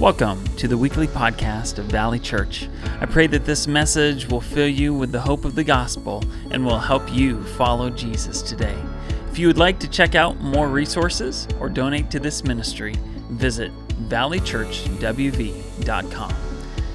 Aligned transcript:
Welcome 0.00 0.42
to 0.56 0.66
the 0.66 0.76
weekly 0.78 1.06
podcast 1.06 1.78
of 1.78 1.84
Valley 1.84 2.18
Church. 2.18 2.70
I 3.02 3.04
pray 3.04 3.26
that 3.26 3.44
this 3.44 3.66
message 3.66 4.26
will 4.30 4.40
fill 4.40 4.66
you 4.66 4.94
with 4.94 5.12
the 5.12 5.20
hope 5.20 5.44
of 5.44 5.54
the 5.54 5.62
gospel 5.62 6.24
and 6.50 6.64
will 6.64 6.78
help 6.78 7.12
you 7.12 7.44
follow 7.44 7.90
Jesus 7.90 8.40
today. 8.40 8.82
If 9.30 9.38
you 9.38 9.46
would 9.46 9.58
like 9.58 9.78
to 9.80 9.86
check 9.86 10.14
out 10.14 10.40
more 10.40 10.68
resources 10.68 11.46
or 11.60 11.68
donate 11.68 12.10
to 12.12 12.18
this 12.18 12.44
ministry, 12.44 12.94
visit 13.32 13.72
valleychurchwv.com. 14.08 16.34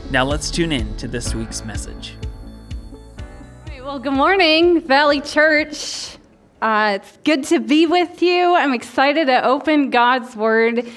Now 0.09 0.25
let's 0.25 0.49
tune 0.49 0.71
in 0.71 0.97
to 0.97 1.07
this 1.07 1.35
week's 1.35 1.63
message. 1.63 2.15
Well, 3.83 3.99
good 3.99 4.13
morning, 4.13 4.81
Valley 4.81 5.21
Church. 5.21 6.17
Uh, 6.59 6.97
it's 6.99 7.19
good 7.23 7.43
to 7.43 7.59
be 7.59 7.85
with 7.85 8.23
you. 8.23 8.55
I'm 8.55 8.73
excited 8.73 9.27
to 9.27 9.45
open 9.45 9.91
God's 9.91 10.35
Word 10.35 10.89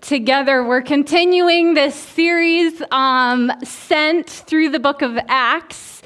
together. 0.00 0.62
We're 0.64 0.82
continuing 0.82 1.74
this 1.74 1.94
series 1.94 2.82
um, 2.90 3.50
sent 3.64 4.28
through 4.28 4.70
the 4.70 4.78
book 4.78 5.02
of 5.02 5.18
Acts. 5.28 6.02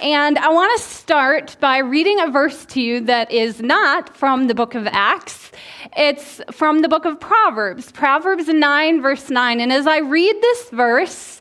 And 0.00 0.38
I 0.38 0.48
want 0.48 0.78
to 0.78 0.86
start 0.86 1.56
by 1.60 1.78
reading 1.78 2.20
a 2.20 2.30
verse 2.30 2.64
to 2.66 2.80
you 2.80 3.00
that 3.02 3.30
is 3.30 3.60
not 3.60 4.16
from 4.16 4.48
the 4.48 4.54
book 4.54 4.74
of 4.74 4.86
Acts. 4.88 5.52
It's 5.96 6.40
from 6.50 6.80
the 6.80 6.88
book 6.88 7.04
of 7.04 7.20
Proverbs, 7.20 7.92
Proverbs 7.92 8.48
9, 8.48 9.00
verse 9.00 9.30
9. 9.30 9.60
And 9.60 9.72
as 9.72 9.86
I 9.86 9.98
read 9.98 10.34
this 10.40 10.70
verse, 10.70 11.40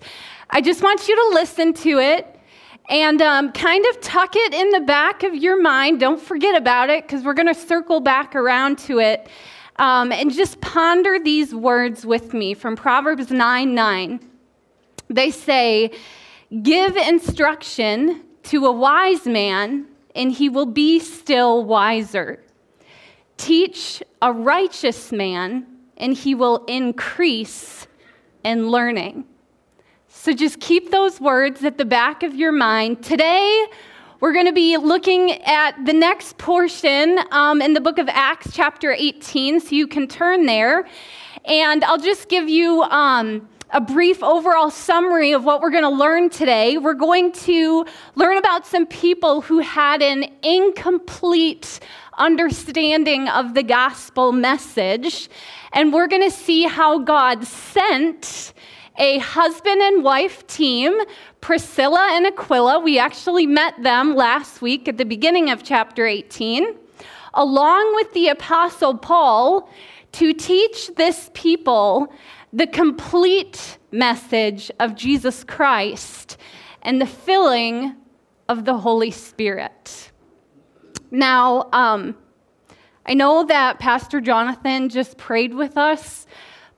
I 0.49 0.61
just 0.61 0.83
want 0.83 1.07
you 1.07 1.15
to 1.15 1.35
listen 1.35 1.73
to 1.73 1.99
it 1.99 2.39
and 2.89 3.21
um, 3.21 3.51
kind 3.53 3.85
of 3.87 4.01
tuck 4.01 4.35
it 4.35 4.53
in 4.53 4.69
the 4.69 4.81
back 4.81 5.23
of 5.23 5.35
your 5.35 5.61
mind. 5.61 5.99
Don't 5.99 6.21
forget 6.21 6.55
about 6.55 6.89
it 6.89 7.07
because 7.07 7.23
we're 7.23 7.33
going 7.33 7.47
to 7.47 7.59
circle 7.59 8.01
back 8.01 8.35
around 8.35 8.77
to 8.79 8.99
it. 8.99 9.27
Um, 9.77 10.11
and 10.11 10.31
just 10.31 10.61
ponder 10.61 11.19
these 11.19 11.53
words 11.53 12.05
with 12.05 12.33
me 12.33 12.53
from 12.53 12.75
Proverbs 12.75 13.31
9 13.31 13.73
9. 13.73 14.19
They 15.09 15.31
say, 15.31 15.91
Give 16.61 16.95
instruction 16.95 18.21
to 18.43 18.65
a 18.65 18.71
wise 18.71 19.25
man, 19.25 19.87
and 20.15 20.31
he 20.31 20.49
will 20.49 20.67
be 20.67 20.99
still 20.99 21.63
wiser. 21.63 22.43
Teach 23.37 24.03
a 24.21 24.31
righteous 24.31 25.11
man, 25.11 25.65
and 25.97 26.13
he 26.13 26.35
will 26.35 26.63
increase 26.65 27.87
in 28.43 28.69
learning. 28.69 29.25
So 30.07 30.31
just 30.33 30.59
keep 30.59 30.91
those 30.91 31.19
words 31.19 31.63
at 31.63 31.77
the 31.77 31.85
back 31.85 32.21
of 32.21 32.35
your 32.35 32.51
mind. 32.51 33.03
Today, 33.03 33.65
we're 34.23 34.31
going 34.31 34.45
to 34.45 34.53
be 34.53 34.77
looking 34.77 35.33
at 35.43 35.73
the 35.85 35.91
next 35.91 36.37
portion 36.37 37.19
um, 37.31 37.61
in 37.61 37.73
the 37.73 37.81
book 37.81 37.97
of 37.97 38.07
Acts, 38.07 38.53
chapter 38.53 38.93
18, 38.93 39.59
so 39.59 39.75
you 39.75 39.85
can 39.85 40.07
turn 40.07 40.45
there. 40.45 40.87
And 41.43 41.83
I'll 41.83 41.97
just 41.97 42.29
give 42.29 42.47
you 42.47 42.83
um, 42.83 43.49
a 43.71 43.81
brief 43.81 44.23
overall 44.23 44.71
summary 44.71 45.33
of 45.33 45.43
what 45.43 45.59
we're 45.59 45.71
going 45.71 45.83
to 45.83 45.89
learn 45.89 46.29
today. 46.29 46.77
We're 46.77 46.93
going 46.93 47.33
to 47.33 47.85
learn 48.15 48.37
about 48.37 48.65
some 48.65 48.85
people 48.85 49.41
who 49.41 49.59
had 49.59 50.01
an 50.01 50.31
incomplete 50.41 51.81
understanding 52.17 53.27
of 53.27 53.53
the 53.55 53.63
gospel 53.63 54.31
message. 54.31 55.27
And 55.73 55.91
we're 55.91 56.07
going 56.07 56.23
to 56.23 56.31
see 56.31 56.63
how 56.63 56.99
God 56.99 57.43
sent 57.45 58.53
a 58.97 59.17
husband 59.19 59.81
and 59.81 60.03
wife 60.03 60.45
team, 60.47 60.93
Priscilla 61.41 62.09
and 62.11 62.27
Aquila. 62.27 62.79
We 62.79 62.99
actually 62.99 63.47
met 63.47 63.81
them 63.81 64.15
last 64.15 64.61
week 64.61 64.87
at 64.87 64.97
the 64.97 65.05
beginning 65.05 65.49
of 65.49 65.63
chapter 65.63 66.05
18, 66.05 66.75
along 67.33 67.95
with 67.95 68.13
the 68.13 68.27
Apostle 68.27 68.97
Paul, 68.97 69.69
to 70.13 70.33
teach 70.33 70.91
this 70.95 71.31
people 71.33 72.13
the 72.51 72.67
complete 72.67 73.79
message 73.91 74.69
of 74.79 74.95
Jesus 74.95 75.43
Christ 75.43 76.37
and 76.83 77.01
the 77.01 77.07
filling 77.07 77.95
of 78.47 78.65
the 78.65 78.77
Holy 78.77 79.09
Spirit. 79.09 80.11
Now, 81.09 81.69
um, 81.73 82.15
I 83.05 83.15
know 83.15 83.43
that 83.45 83.79
Pastor 83.79 84.21
Jonathan 84.21 84.89
just 84.89 85.17
prayed 85.17 85.53
with 85.53 85.77
us 85.77 86.25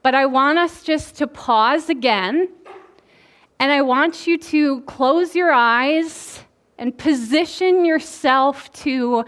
but 0.06 0.14
I 0.14 0.28
want 0.28 0.60
us 0.60 0.84
just 0.84 1.16
to 1.16 1.26
pause 1.26 1.90
again, 1.90 2.48
and 3.60 3.72
I 3.72 3.82
want 3.82 4.28
you 4.28 4.38
to 4.38 4.82
close 4.82 5.34
your 5.34 5.52
eyes 5.52 6.42
and 6.78 6.96
position 6.96 7.86
yourself 7.86 8.72
to 8.84 9.26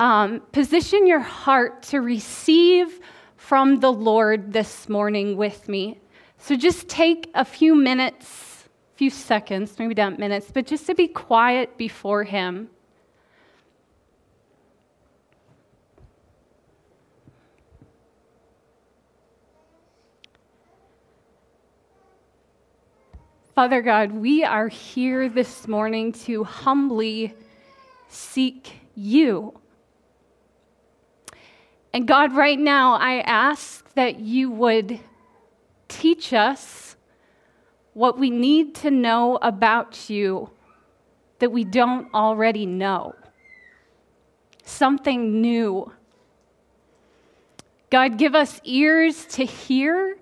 um, 0.00 0.40
position 0.50 1.06
your 1.06 1.20
heart 1.20 1.84
to 1.84 2.00
receive 2.00 2.98
from 3.36 3.78
the 3.78 3.92
Lord 3.92 4.52
this 4.52 4.88
morning 4.88 5.36
with 5.36 5.68
me. 5.68 6.00
So 6.38 6.56
just 6.56 6.88
take 6.88 7.30
a 7.36 7.44
few 7.44 7.76
minutes, 7.76 8.64
a 8.94 8.98
few 8.98 9.10
seconds, 9.10 9.78
maybe 9.78 9.94
not 9.94 10.18
minutes, 10.18 10.50
but 10.52 10.66
just 10.66 10.84
to 10.86 10.96
be 10.96 11.06
quiet 11.06 11.78
before 11.78 12.24
Him. 12.24 12.70
Father 23.58 23.82
God, 23.82 24.12
we 24.12 24.44
are 24.44 24.68
here 24.68 25.28
this 25.28 25.66
morning 25.66 26.12
to 26.12 26.44
humbly 26.44 27.34
seek 28.06 28.72
you. 28.94 29.58
And 31.92 32.06
God, 32.06 32.36
right 32.36 32.56
now, 32.56 32.94
I 32.94 33.18
ask 33.18 33.92
that 33.94 34.20
you 34.20 34.48
would 34.52 35.00
teach 35.88 36.32
us 36.32 36.94
what 37.94 38.16
we 38.16 38.30
need 38.30 38.76
to 38.76 38.92
know 38.92 39.40
about 39.42 40.08
you 40.08 40.50
that 41.40 41.50
we 41.50 41.64
don't 41.64 42.14
already 42.14 42.64
know. 42.64 43.16
Something 44.62 45.40
new. 45.40 45.92
God, 47.90 48.18
give 48.18 48.36
us 48.36 48.60
ears 48.62 49.24
to 49.30 49.44
hear 49.44 50.16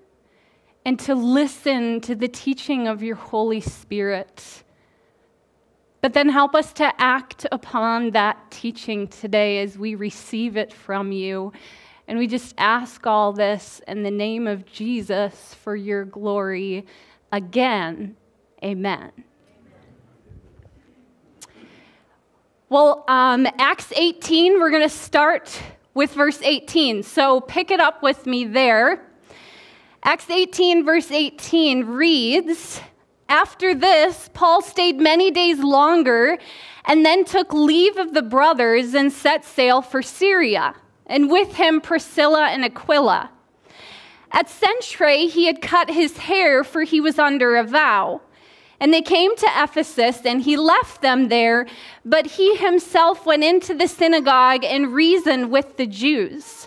and 0.87 0.97
to 0.97 1.13
listen 1.15 1.99
to 1.99 2.15
the 2.15 2.29
teaching 2.29 2.87
of 2.87 3.03
your 3.03 3.17
Holy 3.17 3.59
Spirit. 3.59 4.63
But 5.99 6.13
then 6.13 6.29
help 6.29 6.55
us 6.55 6.71
to 6.75 6.93
act 6.97 7.45
upon 7.51 8.11
that 8.11 8.49
teaching 8.51 9.09
today 9.09 9.59
as 9.59 9.77
we 9.77 9.95
receive 9.95 10.55
it 10.55 10.71
from 10.71 11.11
you. 11.11 11.51
And 12.07 12.17
we 12.17 12.25
just 12.25 12.55
ask 12.57 13.05
all 13.05 13.33
this 13.33 13.81
in 13.85 14.03
the 14.03 14.11
name 14.11 14.47
of 14.47 14.65
Jesus 14.65 15.53
for 15.55 15.75
your 15.75 16.05
glory. 16.05 16.85
Again, 17.33 18.15
amen. 18.63 19.11
Well, 22.69 23.03
um, 23.09 23.45
Acts 23.59 23.91
18, 23.93 24.57
we're 24.57 24.71
going 24.71 24.83
to 24.83 24.89
start 24.89 25.61
with 25.93 26.13
verse 26.13 26.41
18. 26.41 27.03
So 27.03 27.41
pick 27.41 27.71
it 27.71 27.81
up 27.81 28.01
with 28.01 28.25
me 28.25 28.45
there. 28.45 29.06
Acts 30.07 30.29
18, 30.29 30.85
verse 30.85 31.11
18 31.11 31.83
reads 31.83 32.79
After 33.27 33.75
this, 33.75 34.29
Paul 34.33 34.61
stayed 34.61 35.01
many 35.01 35.31
days 35.31 35.59
longer 35.59 36.37
and 36.85 37.05
then 37.05 37.25
took 37.25 37.51
leave 37.51 37.97
of 37.97 38.13
the 38.13 38.21
brothers 38.21 38.93
and 38.93 39.11
set 39.11 39.43
sail 39.43 39.81
for 39.81 40.01
Syria, 40.01 40.75
and 41.07 41.29
with 41.29 41.55
him 41.55 41.81
Priscilla 41.81 42.47
and 42.47 42.63
Aquila. 42.63 43.31
At 44.31 44.47
Cenchreae, 44.47 45.29
he 45.29 45.45
had 45.45 45.61
cut 45.61 45.89
his 45.89 46.15
hair, 46.15 46.63
for 46.63 46.83
he 46.83 47.01
was 47.01 47.19
under 47.19 47.57
a 47.57 47.65
vow. 47.65 48.21
And 48.79 48.93
they 48.93 49.01
came 49.01 49.35
to 49.35 49.49
Ephesus, 49.57 50.21
and 50.23 50.41
he 50.41 50.55
left 50.55 51.01
them 51.01 51.27
there, 51.27 51.67
but 52.05 52.25
he 52.25 52.55
himself 52.55 53.25
went 53.25 53.43
into 53.43 53.73
the 53.73 53.89
synagogue 53.89 54.63
and 54.63 54.93
reasoned 54.93 55.51
with 55.51 55.75
the 55.75 55.85
Jews. 55.85 56.66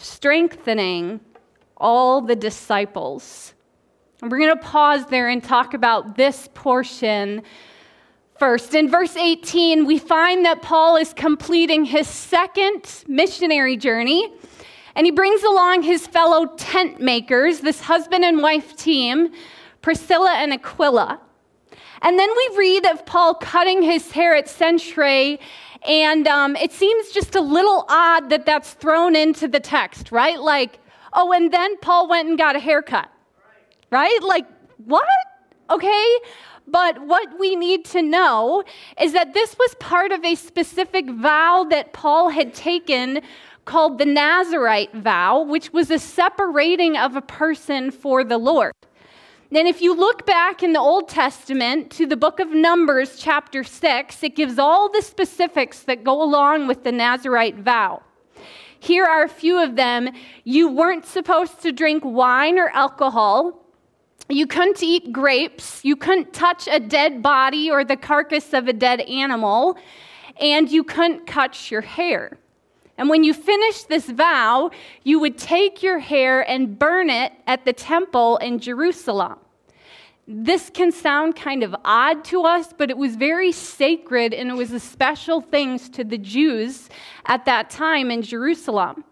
strengthening 0.00 1.20
all 1.76 2.20
the 2.20 2.36
disciples. 2.36 3.54
And 4.22 4.30
we're 4.30 4.38
going 4.38 4.56
to 4.56 4.64
pause 4.64 5.06
there 5.06 5.28
and 5.28 5.42
talk 5.42 5.74
about 5.74 6.16
this 6.16 6.48
portion 6.54 7.42
first. 8.38 8.74
In 8.74 8.88
verse 8.88 9.16
18, 9.16 9.84
we 9.84 9.98
find 9.98 10.44
that 10.46 10.62
Paul 10.62 10.96
is 10.96 11.12
completing 11.12 11.84
his 11.84 12.08
second 12.08 13.04
missionary 13.06 13.76
journey, 13.76 14.32
and 14.94 15.06
he 15.06 15.10
brings 15.10 15.42
along 15.42 15.82
his 15.82 16.06
fellow 16.06 16.46
tent 16.56 17.00
makers, 17.00 17.60
this 17.60 17.80
husband 17.80 18.24
and 18.24 18.42
wife 18.42 18.76
team, 18.76 19.30
Priscilla 19.82 20.32
and 20.36 20.52
Aquila. 20.52 21.20
And 22.02 22.18
then 22.18 22.28
we 22.34 22.56
read 22.56 22.86
of 22.86 23.04
Paul 23.04 23.34
cutting 23.34 23.82
his 23.82 24.10
hair 24.10 24.34
at 24.34 24.46
Cenchreae, 24.46 25.38
and 25.86 26.26
um, 26.26 26.56
it 26.56 26.72
seems 26.72 27.10
just 27.10 27.34
a 27.34 27.40
little 27.40 27.84
odd 27.88 28.30
that 28.30 28.46
that's 28.46 28.74
thrown 28.74 29.16
into 29.16 29.48
the 29.48 29.60
text, 29.60 30.12
right? 30.12 30.38
Like, 30.38 30.78
oh, 31.12 31.32
and 31.32 31.52
then 31.52 31.76
Paul 31.78 32.08
went 32.08 32.28
and 32.28 32.38
got 32.38 32.56
a 32.56 32.60
haircut, 32.60 33.10
right? 33.90 34.22
Like, 34.22 34.46
what? 34.84 35.06
Okay. 35.70 36.18
But 36.66 37.04
what 37.06 37.38
we 37.38 37.56
need 37.56 37.84
to 37.86 38.02
know 38.02 38.62
is 39.00 39.12
that 39.12 39.34
this 39.34 39.56
was 39.58 39.74
part 39.76 40.12
of 40.12 40.24
a 40.24 40.34
specific 40.36 41.10
vow 41.10 41.66
that 41.70 41.92
Paul 41.92 42.28
had 42.28 42.54
taken 42.54 43.22
called 43.64 43.98
the 43.98 44.06
Nazarite 44.06 44.94
vow, 44.94 45.42
which 45.42 45.72
was 45.72 45.90
a 45.90 45.98
separating 45.98 46.96
of 46.96 47.16
a 47.16 47.22
person 47.22 47.90
for 47.90 48.22
the 48.22 48.38
Lord. 48.38 48.72
And 49.52 49.66
if 49.66 49.82
you 49.82 49.96
look 49.96 50.26
back 50.26 50.62
in 50.62 50.72
the 50.72 50.78
Old 50.78 51.08
Testament 51.08 51.90
to 51.92 52.06
the 52.06 52.16
book 52.16 52.38
of 52.38 52.50
Numbers, 52.50 53.18
chapter 53.18 53.64
6, 53.64 54.22
it 54.22 54.36
gives 54.36 54.60
all 54.60 54.88
the 54.88 55.02
specifics 55.02 55.82
that 55.82 56.04
go 56.04 56.22
along 56.22 56.68
with 56.68 56.84
the 56.84 56.92
Nazarite 56.92 57.56
vow. 57.56 58.00
Here 58.78 59.04
are 59.04 59.24
a 59.24 59.28
few 59.28 59.60
of 59.60 59.74
them. 59.74 60.10
You 60.44 60.68
weren't 60.68 61.04
supposed 61.04 61.62
to 61.62 61.72
drink 61.72 62.04
wine 62.04 62.60
or 62.60 62.68
alcohol. 62.68 63.66
You 64.28 64.46
couldn't 64.46 64.84
eat 64.84 65.12
grapes. 65.12 65.84
You 65.84 65.96
couldn't 65.96 66.32
touch 66.32 66.68
a 66.68 66.78
dead 66.78 67.20
body 67.20 67.72
or 67.72 67.84
the 67.84 67.96
carcass 67.96 68.52
of 68.52 68.68
a 68.68 68.72
dead 68.72 69.00
animal. 69.00 69.76
And 70.40 70.70
you 70.70 70.84
couldn't 70.84 71.26
cut 71.26 71.72
your 71.72 71.80
hair. 71.80 72.38
And 73.00 73.08
when 73.08 73.24
you 73.24 73.32
finished 73.32 73.88
this 73.88 74.10
vow, 74.10 74.70
you 75.04 75.20
would 75.20 75.38
take 75.38 75.82
your 75.82 76.00
hair 76.00 76.42
and 76.42 76.78
burn 76.78 77.08
it 77.08 77.32
at 77.46 77.64
the 77.64 77.72
temple 77.72 78.36
in 78.36 78.58
Jerusalem. 78.58 79.38
This 80.28 80.68
can 80.68 80.92
sound 80.92 81.34
kind 81.34 81.62
of 81.62 81.74
odd 81.82 82.24
to 82.24 82.42
us, 82.42 82.74
but 82.76 82.90
it 82.90 82.98
was 82.98 83.16
very 83.16 83.52
sacred 83.52 84.34
and 84.34 84.50
it 84.50 84.54
was 84.54 84.72
a 84.72 84.78
special 84.78 85.40
thing 85.40 85.78
to 85.78 86.04
the 86.04 86.18
Jews 86.18 86.90
at 87.24 87.46
that 87.46 87.70
time 87.70 88.10
in 88.10 88.20
Jerusalem. 88.20 89.02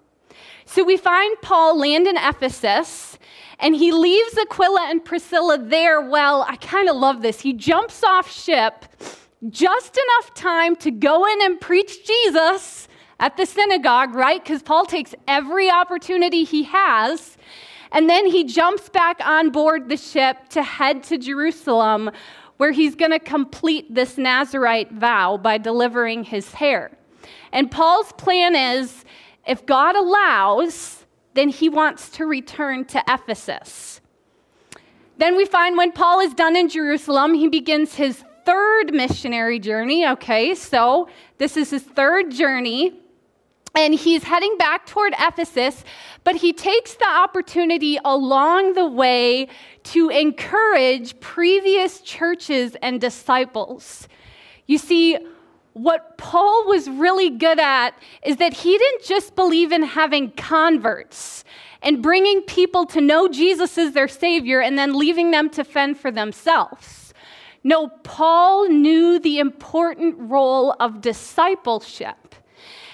So 0.67 0.85
we 0.85 0.99
find 0.99 1.41
Paul 1.41 1.79
land 1.79 2.07
in 2.07 2.19
Ephesus 2.19 3.19
and 3.59 3.75
he 3.75 3.91
leaves 3.91 4.37
Aquila 4.37 4.91
and 4.91 5.03
Priscilla 5.03 5.57
there. 5.57 6.03
Well, 6.03 6.45
I 6.47 6.57
kind 6.57 6.91
of 6.91 6.97
love 6.97 7.23
this. 7.23 7.41
He 7.41 7.55
jumps 7.55 8.05
off 8.05 8.31
ship 8.31 8.85
just 9.49 9.97
enough 9.97 10.35
time 10.35 10.77
to 10.77 10.91
go 10.91 11.25
in 11.25 11.41
and 11.41 11.59
preach 11.59 12.07
Jesus 12.07 12.87
at 13.21 13.37
the 13.37 13.47
synagogue, 13.47 14.15
right? 14.15 14.43
Because 14.43 14.63
Paul 14.63 14.87
takes 14.87 15.15
every 15.27 15.71
opportunity 15.71 16.45
he 16.45 16.65
has. 16.65 17.37
And 17.91 18.09
then 18.09 18.27
he 18.27 18.45
jumps 18.45 18.89
back 18.89 19.21
on 19.25 19.51
board 19.51 19.89
the 19.89 19.97
ship 19.97 20.49
to 20.51 20.63
head 20.63 21.03
to 21.05 21.19
Jerusalem, 21.19 22.11
where 22.59 22.73
he's 22.73 22.95
going 22.95 23.13
to 23.13 23.19
complete 23.19 23.95
this 23.95 24.19
Nazarite 24.19 24.93
vow 24.93 25.37
by 25.37 25.59
delivering 25.59 26.25
his 26.25 26.53
hair. 26.53 26.91
And 27.53 27.71
Paul's 27.71 28.13
plan 28.13 28.55
is 28.55 29.05
if 29.47 29.65
God 29.65 29.97
allows, 29.97 31.07
then 31.35 31.49
he 31.49 31.69
wants 31.69 32.11
to 32.11 32.27
return 32.27 32.85
to 32.87 33.03
Ephesus. 33.09 34.01
Then 35.17 35.37
we 35.37 35.47
find 35.47 35.77
when 35.77 35.93
Paul 35.93 36.21
is 36.21 36.35
done 36.35 36.57
in 36.57 36.69
Jerusalem, 36.69 37.35
he 37.35 37.49
begins 37.49 37.95
his 37.95 38.23
third 38.45 38.93
missionary 38.93 39.59
journey. 39.59 40.07
Okay, 40.07 40.55
so 40.55 41.09
this 41.39 41.57
is 41.57 41.71
his 41.71 41.83
third 41.83 42.31
journey 42.31 42.98
and 43.79 43.95
he's 43.95 44.25
heading 44.25 44.57
back 44.59 44.87
toward 44.87 45.15
Ephesus, 45.21 45.85
but 46.25 46.35
he 46.35 46.53
takes 46.53 46.95
the 46.95 47.09
opportunity 47.09 47.97
along 48.05 48.75
the 48.75 48.89
way 48.89 49.47
to 49.85 50.09
encourage 50.09 51.19
previous 51.21 52.01
churches 52.01 52.77
and 52.83 53.01
disciples. 53.01 54.09
You 54.67 54.79
see, 54.79 55.17
what 55.75 56.19
Paul 56.19 56.67
was 56.67 56.91
really 56.91 57.31
good 57.31 57.61
at 57.61 57.95
is 58.25 58.39
that 58.39 58.53
he 58.53 58.77
didn't 58.77 59.05
just 59.05 59.37
believe 59.37 59.71
in 59.71 59.85
having 59.85 60.33
converts 60.33 61.45
and 61.81 62.03
bringing 62.03 62.43
people 62.43 62.85
to 62.87 63.01
know 63.01 63.29
Jesus 63.29 63.79
as 63.79 63.93
their 63.93 64.09
Savior 64.09 64.61
and 64.61 64.77
then 64.77 64.99
leaving 64.99 65.31
them 65.31 65.49
to 65.51 65.63
fend 65.63 65.99
for 65.99 66.11
themselves. 66.11 67.15
No, 67.63 67.87
Paul 68.03 68.69
knew 68.69 69.21
the 69.21 69.39
important 69.39 70.17
role 70.19 70.75
of 70.81 71.01
discipleship. 71.01 72.28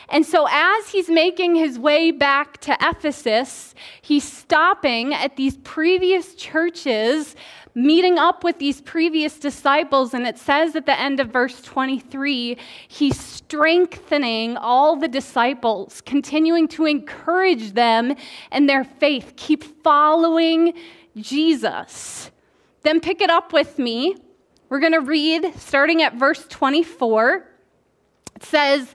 And 0.08 0.24
so, 0.26 0.46
as 0.50 0.88
he's 0.88 1.08
making 1.08 1.56
his 1.56 1.78
way 1.78 2.10
back 2.10 2.58
to 2.62 2.76
Ephesus, 2.80 3.74
he's 4.02 4.24
stopping 4.24 5.14
at 5.14 5.36
these 5.36 5.56
previous 5.58 6.34
churches, 6.34 7.34
meeting 7.74 8.18
up 8.18 8.44
with 8.44 8.58
these 8.58 8.80
previous 8.80 9.38
disciples. 9.38 10.12
And 10.12 10.26
it 10.26 10.38
says 10.38 10.76
at 10.76 10.86
the 10.86 10.98
end 10.98 11.20
of 11.20 11.28
verse 11.28 11.60
23, 11.62 12.58
he's 12.86 13.18
strengthening 13.18 14.56
all 14.56 14.96
the 14.96 15.08
disciples, 15.08 16.02
continuing 16.02 16.68
to 16.68 16.84
encourage 16.84 17.72
them 17.72 18.14
in 18.52 18.66
their 18.66 18.84
faith. 18.84 19.34
Keep 19.36 19.82
following 19.82 20.74
Jesus. 21.16 22.30
Then 22.82 23.00
pick 23.00 23.22
it 23.22 23.30
up 23.30 23.52
with 23.52 23.78
me. 23.78 24.16
We're 24.68 24.80
going 24.80 24.92
to 24.92 25.00
read 25.00 25.54
starting 25.56 26.02
at 26.02 26.14
verse 26.14 26.46
24. 26.48 27.48
It 28.36 28.44
says, 28.44 28.94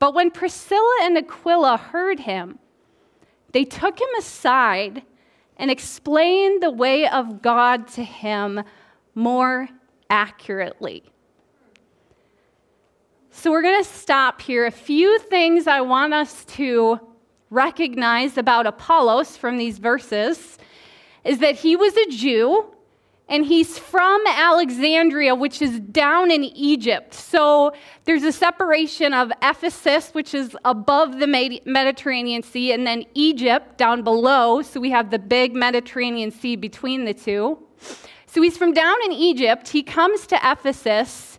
but 0.00 0.14
when 0.14 0.32
Priscilla 0.32 0.98
and 1.02 1.16
Aquila 1.16 1.76
heard 1.76 2.18
him, 2.18 2.58
they 3.52 3.64
took 3.64 4.00
him 4.00 4.08
aside 4.18 5.02
and 5.56 5.70
explained 5.70 6.62
the 6.62 6.70
way 6.70 7.06
of 7.06 7.42
God 7.42 7.86
to 7.88 8.02
him 8.02 8.62
more 9.14 9.68
accurately. 10.08 11.04
So 13.30 13.50
we're 13.50 13.62
going 13.62 13.82
to 13.82 13.88
stop 13.88 14.40
here. 14.40 14.66
A 14.66 14.70
few 14.70 15.18
things 15.18 15.66
I 15.66 15.82
want 15.82 16.14
us 16.14 16.44
to 16.46 16.98
recognize 17.50 18.38
about 18.38 18.66
Apollos 18.66 19.36
from 19.36 19.58
these 19.58 19.78
verses 19.78 20.58
is 21.24 21.38
that 21.40 21.56
he 21.56 21.76
was 21.76 21.94
a 21.96 22.10
Jew 22.10 22.74
and 23.30 23.46
he's 23.46 23.78
from 23.78 24.20
Alexandria, 24.26 25.36
which 25.36 25.62
is 25.62 25.78
down 25.78 26.32
in 26.32 26.42
Egypt. 26.44 27.14
So 27.14 27.72
there's 28.04 28.24
a 28.24 28.32
separation 28.32 29.14
of 29.14 29.30
Ephesus, 29.40 30.10
which 30.10 30.34
is 30.34 30.56
above 30.64 31.20
the 31.20 31.28
Mediterranean 31.64 32.42
Sea, 32.42 32.72
and 32.72 32.84
then 32.84 33.04
Egypt 33.14 33.78
down 33.78 34.02
below. 34.02 34.62
So 34.62 34.80
we 34.80 34.90
have 34.90 35.10
the 35.10 35.20
big 35.20 35.54
Mediterranean 35.54 36.32
Sea 36.32 36.56
between 36.56 37.04
the 37.04 37.14
two. 37.14 37.58
So 38.26 38.42
he's 38.42 38.56
from 38.56 38.72
down 38.72 38.96
in 39.04 39.12
Egypt. 39.12 39.68
He 39.68 39.84
comes 39.84 40.26
to 40.26 40.38
Ephesus, 40.42 41.38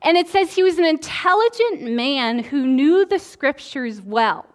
and 0.00 0.16
it 0.16 0.28
says 0.28 0.54
he 0.54 0.62
was 0.62 0.78
an 0.78 0.86
intelligent 0.86 1.82
man 1.82 2.38
who 2.38 2.66
knew 2.66 3.04
the 3.04 3.18
scriptures 3.18 4.00
well. 4.00 4.46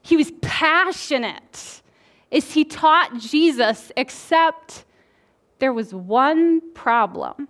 He 0.00 0.16
was 0.16 0.30
passionate 0.42 1.82
as 2.30 2.52
he 2.52 2.64
taught 2.64 3.18
Jesus, 3.18 3.90
except 3.96 4.84
there 5.58 5.72
was 5.72 5.94
one 5.94 6.60
problem. 6.72 7.48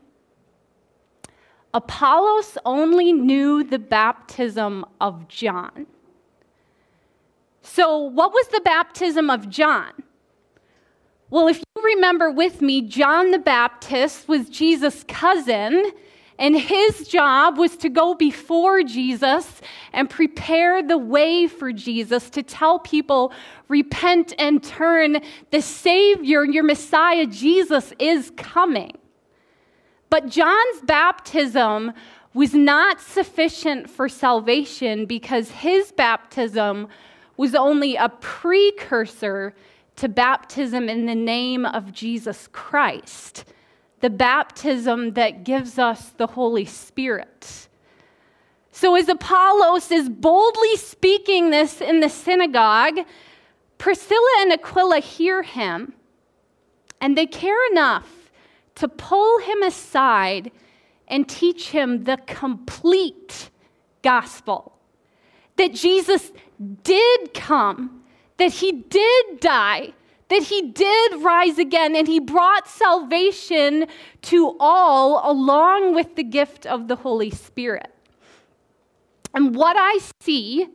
Apollos 1.75 2.57
only 2.65 3.13
knew 3.13 3.63
the 3.63 3.79
baptism 3.79 4.85
of 5.01 5.29
John. 5.29 5.87
So, 7.63 7.99
what 7.99 8.33
was 8.33 8.49
the 8.49 8.63
baptism 8.63 9.29
of 9.29 9.51
John? 9.51 9.93
Well, 11.31 11.49
if 11.49 11.59
you 11.59 11.83
remember 11.83 12.31
with 12.31 12.63
me, 12.63 12.81
John 12.81 13.31
the 13.31 13.39
Baptist 13.39 14.29
was 14.29 14.49
Jesus' 14.49 15.05
cousin 15.07 15.93
and 16.39 16.57
his 16.57 17.09
job 17.09 17.59
was 17.59 17.77
to 17.79 17.89
go 17.89 18.15
before 18.15 18.83
Jesus 18.83 19.61
and 19.93 20.09
prepare 20.09 20.83
the 20.83 20.99
way 20.99 21.49
for 21.49 21.73
Jesus 21.73 22.31
to 22.31 22.43
tell 22.43 22.79
people, 22.79 23.33
repent 23.67 24.35
and 24.39 24.63
turn. 24.63 25.19
The 25.51 25.61
Savior, 25.61 26.45
your 26.45 26.63
Messiah, 26.63 27.27
Jesus, 27.27 27.93
is 27.99 28.31
coming. 28.37 28.93
But 30.11 30.29
John's 30.29 30.81
baptism 30.85 31.93
was 32.35 32.55
not 32.55 33.01
sufficient 33.01 33.91
for 33.91 34.09
salvation 34.09 35.07
because 35.07 35.51
his 35.51 35.91
baptism 35.93 36.87
was 37.37 37.55
only 37.55 37.97
a 37.97 38.09
precursor 38.09 39.55
to 39.97 40.09
baptism 40.09 40.89
in 40.89 41.07
the 41.07 41.15
name 41.15 41.65
of 41.65 41.93
Jesus 41.93 42.49
Christ. 42.53 43.45
The 44.01 44.11
baptism 44.11 45.15
that 45.15 45.45
gives 45.45 45.79
us 45.79 46.11
the 46.11 46.29
Holy 46.29 46.65
Spirit. 46.65 47.69
So, 48.71 48.95
as 48.95 49.09
Apollos 49.09 49.91
is 49.91 50.09
boldly 50.09 50.77
speaking 50.77 51.51
this 51.51 51.81
in 51.81 52.01
the 52.01 52.09
synagogue, 52.09 53.01
Priscilla 53.77 54.37
and 54.41 54.53
Aquila 54.53 55.01
hear 55.01 55.43
him, 55.43 55.95
and 57.01 57.17
they 57.17 57.27
care 57.27 57.71
enough 57.73 58.31
to 58.77 58.89
pull 58.89 59.41
him 59.41 59.63
aside 59.63 60.53
and 61.09 61.29
teach 61.29 61.71
him 61.71 62.05
the 62.05 62.19
complete 62.27 63.51
gospel 64.03 64.79
that 65.59 65.75
Jesus 65.75 66.33
did 66.83 67.35
come, 67.35 68.03
that 68.39 68.53
he 68.53 68.73
did 68.73 69.41
die, 69.41 69.93
that 70.29 70.43
he 70.43 70.71
did 70.71 71.23
rise 71.23 71.59
again, 71.59 71.97
and 71.97 72.07
he 72.07 72.21
brought 72.21 72.69
salvation 72.69 73.87
to 74.23 74.57
all 74.61 75.31
along 75.31 75.95
with 75.95 76.17
the 76.17 76.23
gift 76.23 76.67
of 76.67 76.89
the 76.89 76.97
Holy 76.97 77.31
Spirit. 77.31 77.91
And 79.35 79.55
what 79.55 79.77
I 79.79 79.99
see, 80.21 80.69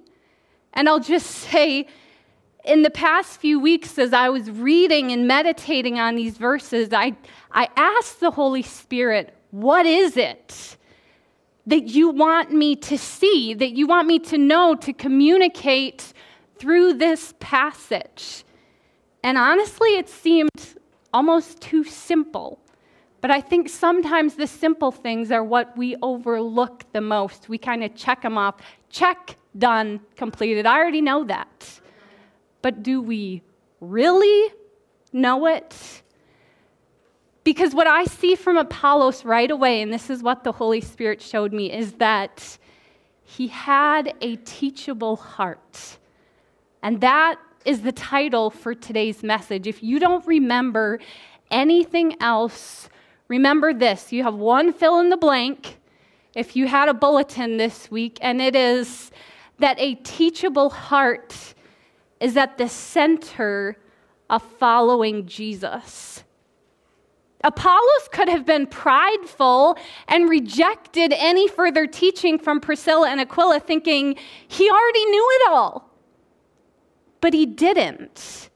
and 0.73 0.89
I'll 0.89 0.99
just 0.99 1.27
say, 1.49 1.87
in 2.65 2.81
the 2.81 2.89
past 2.89 3.39
few 3.39 3.59
weeks, 3.59 3.99
as 3.99 4.13
I 4.13 4.29
was 4.29 4.49
reading 4.49 5.11
and 5.11 5.27
meditating 5.27 5.99
on 5.99 6.15
these 6.15 6.37
verses, 6.37 6.89
I, 6.93 7.15
I 7.51 7.67
asked 7.75 8.21
the 8.21 8.31
Holy 8.31 8.61
Spirit, 8.61 9.35
What 9.51 9.85
is 9.85 10.17
it 10.17 10.77
that 11.65 11.87
you 11.87 12.09
want 12.09 12.51
me 12.51 12.75
to 12.75 12.97
see, 12.97 13.53
that 13.53 13.71
you 13.71 13.85
want 13.85 14.07
me 14.07 14.19
to 14.19 14.37
know, 14.37 14.75
to 14.75 14.93
communicate 14.93 16.13
through 16.57 16.93
this 16.93 17.33
passage? 17.39 18.45
And 19.23 19.37
honestly, 19.37 19.95
it 19.95 20.09
seemed 20.09 20.49
almost 21.13 21.61
too 21.61 21.83
simple. 21.83 22.59
But 23.21 23.31
I 23.31 23.39
think 23.39 23.69
sometimes 23.69 24.35
the 24.35 24.47
simple 24.47 24.91
things 24.91 25.31
are 25.31 25.43
what 25.43 25.77
we 25.77 25.95
overlook 26.01 26.83
the 26.91 26.99
most. 26.99 27.47
We 27.47 27.57
kind 27.57 27.83
of 27.83 27.95
check 27.95 28.21
them 28.21 28.37
off. 28.37 28.55
Check, 28.89 29.37
done, 29.57 30.01
completed. 30.17 30.65
I 30.65 30.77
already 30.77 31.01
know 31.01 31.23
that. 31.23 31.79
But 32.61 32.83
do 32.83 33.01
we 33.01 33.41
really 33.79 34.53
know 35.13 35.47
it? 35.47 36.01
Because 37.45 37.73
what 37.73 37.87
I 37.87 38.05
see 38.05 38.35
from 38.35 38.57
Apollos 38.57 39.23
right 39.23 39.51
away, 39.51 39.81
and 39.81 39.93
this 39.93 40.09
is 40.09 40.21
what 40.21 40.43
the 40.43 40.51
Holy 40.51 40.81
Spirit 40.81 41.21
showed 41.21 41.53
me, 41.53 41.71
is 41.71 41.93
that 41.93 42.57
he 43.23 43.47
had 43.47 44.13
a 44.21 44.35
teachable 44.37 45.15
heart. 45.15 45.97
And 46.81 46.99
that 47.01 47.39
is 47.65 47.81
the 47.81 47.91
title 47.91 48.49
for 48.49 48.73
today's 48.73 49.23
message. 49.23 49.67
If 49.67 49.83
you 49.83 49.99
don't 49.99 50.25
remember 50.25 50.99
anything 51.51 52.15
else 52.21 52.89
Remember 53.27 53.73
this 53.73 54.11
you 54.11 54.21
have 54.21 54.35
one 54.35 54.73
fill 54.73 54.99
in 54.99 55.09
the 55.09 55.17
blank 55.17 55.79
if 56.35 56.55
you 56.55 56.67
had 56.67 56.89
a 56.89 56.93
bulletin 56.93 57.57
this 57.57 57.91
week, 57.91 58.17
and 58.21 58.41
it 58.41 58.55
is 58.55 59.11
that 59.59 59.79
a 59.79 59.95
teachable 59.95 60.71
heart 60.71 61.53
is 62.19 62.37
at 62.37 62.57
the 62.57 62.67
center 62.67 63.77
of 64.29 64.41
following 64.41 65.27
Jesus. 65.27 66.23
Apollos 67.43 68.09
could 68.11 68.29
have 68.29 68.45
been 68.45 68.65
prideful 68.65 69.77
and 70.07 70.29
rejected 70.29 71.13
any 71.15 71.47
further 71.47 71.85
teaching 71.85 72.39
from 72.39 72.59
Priscilla 72.59 73.09
and 73.09 73.19
Aquila, 73.19 73.59
thinking 73.59 74.15
he 74.47 74.69
already 74.69 75.05
knew 75.05 75.29
it 75.33 75.51
all. 75.51 75.92
But 77.23 77.33
he 77.33 77.45
didn't. 77.45 78.49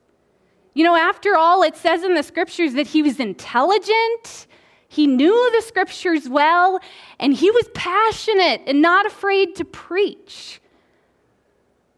You 0.73 0.83
know, 0.83 0.97
after 0.97 1.37
all, 1.37 1.63
it 1.63 1.77
says 1.77 2.03
in 2.03 2.15
the 2.15 2.21
scriptures 2.21 2.73
that 2.73 2.85
he 2.85 3.01
was 3.01 3.17
intelligent, 3.17 4.45
he 4.89 5.07
knew 5.07 5.51
the 5.55 5.61
scriptures 5.61 6.27
well, 6.27 6.81
and 7.17 7.33
he 7.33 7.49
was 7.49 7.69
passionate 7.73 8.63
and 8.67 8.81
not 8.81 9.05
afraid 9.05 9.55
to 9.55 9.63
preach. 9.63 10.59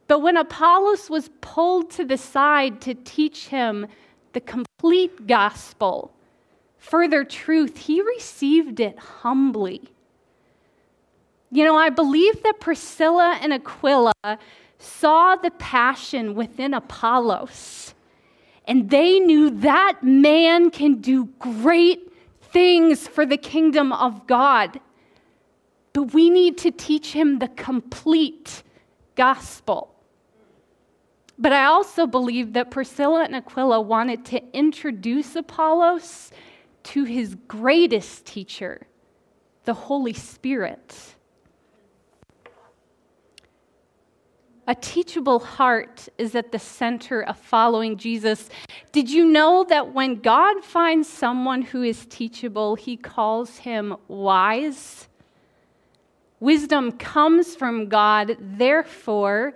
But 0.08 0.20
when 0.20 0.38
Apollos 0.38 1.10
was 1.10 1.32
pulled 1.42 1.90
to 1.90 2.06
the 2.06 2.20
side 2.20 2.82
to 2.82 2.94
teach 2.94 3.48
him 3.48 3.88
the 4.34 4.42
complete 4.42 5.26
gospel, 5.26 6.14
further 6.78 7.24
truth, 7.24 7.78
he 7.78 8.00
received 8.00 8.80
it 8.80 9.00
humbly. 9.00 9.90
You 11.50 11.66
know, 11.66 11.76
I 11.76 11.90
believe 11.90 12.44
that 12.44 12.60
Priscilla 12.60 13.40
and 13.42 13.54
Aquila 13.54 14.14
saw 14.80 15.36
the 15.36 15.52
passion 15.52 16.34
within 16.34 16.74
Apollos, 16.74 17.94
and 18.66 18.90
they 18.90 19.20
knew 19.20 19.50
that 19.50 20.00
man 20.02 20.72
can 20.72 20.96
do 20.96 21.26
great 21.38 22.12
things 22.42 23.08
for 23.08 23.26
the 23.26 23.38
kingdom 23.38 23.92
of 23.92 24.26
God. 24.26 24.80
But 25.94 26.14
we 26.14 26.30
need 26.30 26.58
to 26.60 26.72
teach 26.72 27.12
him 27.12 27.40
the 27.40 27.48
complete 27.50 28.64
gospel. 29.16 29.94
But 31.38 31.54
I 31.54 31.66
also 31.66 32.06
believe 32.06 32.54
that 32.54 32.70
Priscilla 32.72 33.24
and 33.24 33.36
Aquila 33.36 33.82
wanted 33.82 34.26
to 34.26 34.44
introduce 34.54 35.36
Apollos 35.36 36.32
to 36.84 37.04
his 37.04 37.36
greatest 37.48 38.26
teacher, 38.26 38.88
the 39.66 39.74
Holy 39.74 40.14
Spirit. 40.14 41.16
A 44.70 44.76
teachable 44.76 45.40
heart 45.40 46.10
is 46.20 46.36
at 46.36 46.52
the 46.52 46.60
center 46.60 47.24
of 47.24 47.40
following 47.40 47.98
Jesus. 47.98 48.52
Did 48.92 49.10
you 49.10 49.26
know 49.26 49.66
that 49.68 49.96
when 49.96 50.18
God 50.18 50.64
finds 50.64 51.10
someone 51.10 51.64
who 51.64 51.82
is 51.82 52.06
teachable, 52.06 52.76
he 52.76 52.96
calls 52.96 53.58
him 53.58 53.98
wise? 54.08 55.08
Wisdom 56.40 56.92
comes 56.92 57.56
from 57.56 57.90
God, 57.90 58.38
therefore, 58.40 59.56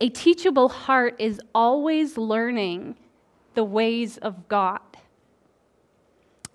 a 0.00 0.08
teachable 0.08 0.68
heart 0.68 1.14
is 1.20 1.40
always 1.54 2.18
learning 2.18 2.96
the 3.54 3.62
ways 3.62 4.18
of 4.18 4.48
God. 4.48 4.80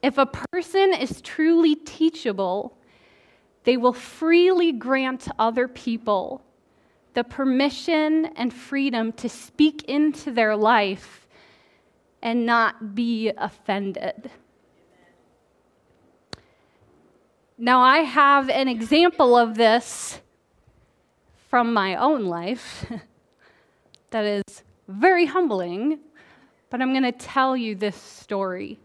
If 0.02 0.18
a 0.18 0.26
person 0.26 0.94
is 0.94 1.22
truly 1.22 1.76
teachable, 1.76 2.76
they 3.64 3.78
will 3.78 3.94
freely 3.94 4.74
grant 4.74 5.30
other 5.40 5.70
people 5.70 6.44
the 7.14 7.24
permission 7.24 8.26
and 8.36 8.54
freedom 8.54 9.12
to 9.14 9.30
speak 9.30 9.84
into 9.84 10.32
their 10.32 10.56
life 10.56 11.28
and 12.22 12.46
not 12.46 12.96
be 12.96 13.32
offended. 13.38 14.32
Now, 17.58 17.82
I 17.82 18.00
have 18.00 18.50
an 18.50 18.68
example 18.68 19.38
of 19.38 19.56
this 19.56 20.20
from 21.50 21.72
my 21.72 21.96
own 21.96 22.26
life 22.26 22.92
that 24.10 24.26
is 24.26 24.64
very 24.88 25.26
humbling, 25.26 26.00
but 26.70 26.82
I'm 26.82 26.92
going 26.92 27.04
to 27.04 27.12
tell 27.12 27.56
you 27.56 27.76
this 27.76 27.96
story. 27.96 28.80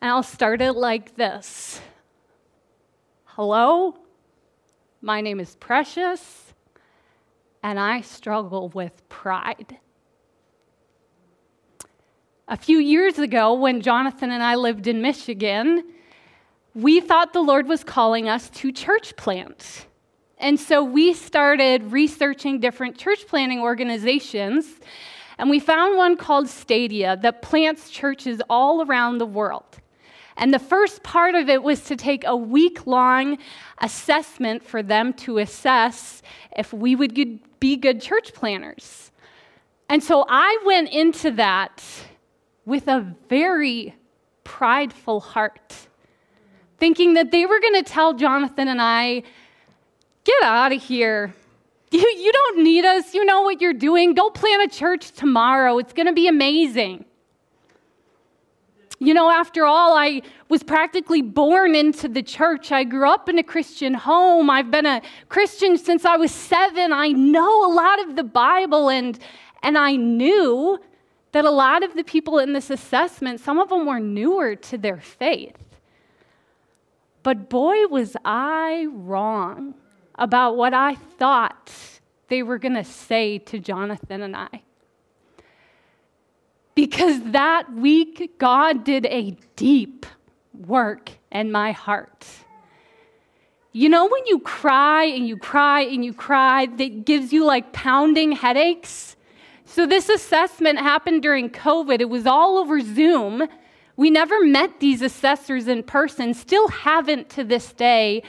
And 0.00 0.10
I'll 0.10 0.22
start 0.22 0.62
it 0.62 0.72
like 0.72 1.16
this 1.16 1.80
Hello, 3.24 3.98
my 5.02 5.20
name 5.20 5.40
is 5.40 5.56
Precious 5.56 6.43
and 7.64 7.80
I 7.80 8.02
struggle 8.02 8.68
with 8.68 9.08
pride. 9.08 9.78
A 12.46 12.58
few 12.58 12.78
years 12.78 13.18
ago, 13.18 13.54
when 13.54 13.80
Jonathan 13.80 14.30
and 14.30 14.42
I 14.42 14.56
lived 14.56 14.86
in 14.86 15.00
Michigan, 15.00 15.82
we 16.74 17.00
thought 17.00 17.32
the 17.32 17.40
Lord 17.40 17.66
was 17.66 17.82
calling 17.82 18.28
us 18.28 18.50
to 18.50 18.70
church 18.70 19.16
plant. 19.16 19.86
And 20.36 20.60
so 20.60 20.84
we 20.84 21.14
started 21.14 21.90
researching 21.90 22.60
different 22.60 22.98
church 22.98 23.26
planting 23.26 23.60
organizations, 23.60 24.66
and 25.38 25.48
we 25.48 25.58
found 25.58 25.96
one 25.96 26.18
called 26.18 26.50
Stadia 26.50 27.16
that 27.22 27.40
plants 27.40 27.88
churches 27.88 28.42
all 28.50 28.82
around 28.84 29.18
the 29.18 29.26
world. 29.26 29.80
And 30.36 30.52
the 30.52 30.58
first 30.58 31.02
part 31.02 31.34
of 31.34 31.48
it 31.48 31.62
was 31.62 31.84
to 31.84 31.96
take 31.96 32.24
a 32.24 32.36
week 32.36 32.86
long 32.86 33.38
assessment 33.78 34.64
for 34.64 34.82
them 34.82 35.12
to 35.14 35.38
assess 35.38 36.22
if 36.56 36.72
we 36.72 36.96
would 36.96 37.14
be 37.60 37.76
good 37.76 38.00
church 38.00 38.32
planners. 38.34 39.12
And 39.88 40.02
so 40.02 40.24
I 40.28 40.58
went 40.64 40.88
into 40.90 41.30
that 41.32 41.82
with 42.64 42.88
a 42.88 43.14
very 43.28 43.94
prideful 44.42 45.20
heart, 45.20 45.88
thinking 46.78 47.14
that 47.14 47.30
they 47.30 47.46
were 47.46 47.60
going 47.60 47.74
to 47.74 47.82
tell 47.82 48.14
Jonathan 48.14 48.68
and 48.68 48.80
I, 48.80 49.22
get 50.24 50.42
out 50.42 50.72
of 50.72 50.82
here. 50.82 51.34
You, 51.90 52.00
you 52.00 52.32
don't 52.32 52.64
need 52.64 52.84
us. 52.84 53.14
You 53.14 53.24
know 53.24 53.42
what 53.42 53.60
you're 53.60 53.72
doing. 53.72 54.14
Go 54.14 54.30
plan 54.30 54.60
a 54.62 54.68
church 54.68 55.12
tomorrow. 55.12 55.78
It's 55.78 55.92
going 55.92 56.06
to 56.06 56.12
be 56.12 56.26
amazing. 56.26 57.04
You 59.00 59.12
know, 59.12 59.30
after 59.30 59.64
all, 59.64 59.96
I 59.96 60.22
was 60.48 60.62
practically 60.62 61.20
born 61.20 61.74
into 61.74 62.08
the 62.08 62.22
church. 62.22 62.70
I 62.70 62.84
grew 62.84 63.08
up 63.08 63.28
in 63.28 63.38
a 63.38 63.42
Christian 63.42 63.92
home. 63.94 64.48
I've 64.48 64.70
been 64.70 64.86
a 64.86 65.02
Christian 65.28 65.76
since 65.76 66.04
I 66.04 66.16
was 66.16 66.30
seven. 66.30 66.92
I 66.92 67.08
know 67.08 67.66
a 67.66 67.72
lot 67.72 68.00
of 68.08 68.16
the 68.16 68.24
Bible, 68.24 68.88
and, 68.88 69.18
and 69.62 69.76
I 69.76 69.96
knew 69.96 70.78
that 71.32 71.44
a 71.44 71.50
lot 71.50 71.82
of 71.82 71.94
the 71.94 72.04
people 72.04 72.38
in 72.38 72.52
this 72.52 72.70
assessment, 72.70 73.40
some 73.40 73.58
of 73.58 73.68
them 73.68 73.86
were 73.86 73.98
newer 73.98 74.54
to 74.54 74.78
their 74.78 75.00
faith. 75.00 75.58
But 77.24 77.50
boy, 77.50 77.86
was 77.88 78.16
I 78.24 78.86
wrong 78.92 79.74
about 80.14 80.56
what 80.56 80.72
I 80.72 80.94
thought 80.94 81.72
they 82.28 82.42
were 82.42 82.58
going 82.58 82.74
to 82.74 82.84
say 82.84 83.38
to 83.38 83.58
Jonathan 83.58 84.22
and 84.22 84.36
I. 84.36 84.62
Because 86.74 87.20
that 87.30 87.72
week, 87.72 88.38
God 88.38 88.84
did 88.84 89.06
a 89.06 89.36
deep 89.56 90.06
work 90.52 91.10
in 91.30 91.52
my 91.52 91.72
heart. 91.72 92.26
You 93.72 93.88
know, 93.88 94.06
when 94.08 94.26
you 94.26 94.38
cry 94.40 95.04
and 95.04 95.26
you 95.26 95.36
cry 95.36 95.80
and 95.82 96.04
you 96.04 96.12
cry, 96.12 96.66
that 96.66 97.04
gives 97.04 97.32
you 97.32 97.44
like 97.44 97.72
pounding 97.72 98.32
headaches? 98.32 99.16
So, 99.64 99.86
this 99.86 100.08
assessment 100.08 100.78
happened 100.78 101.22
during 101.22 101.50
COVID. 101.50 102.00
It 102.00 102.08
was 102.08 102.26
all 102.26 102.58
over 102.58 102.80
Zoom. 102.80 103.48
We 103.96 104.10
never 104.10 104.44
met 104.44 104.80
these 104.80 105.02
assessors 105.02 105.68
in 105.68 105.82
person, 105.84 106.34
still 106.34 106.68
haven't 106.68 107.30
to 107.30 107.44
this 107.44 107.72
day. 107.72 108.22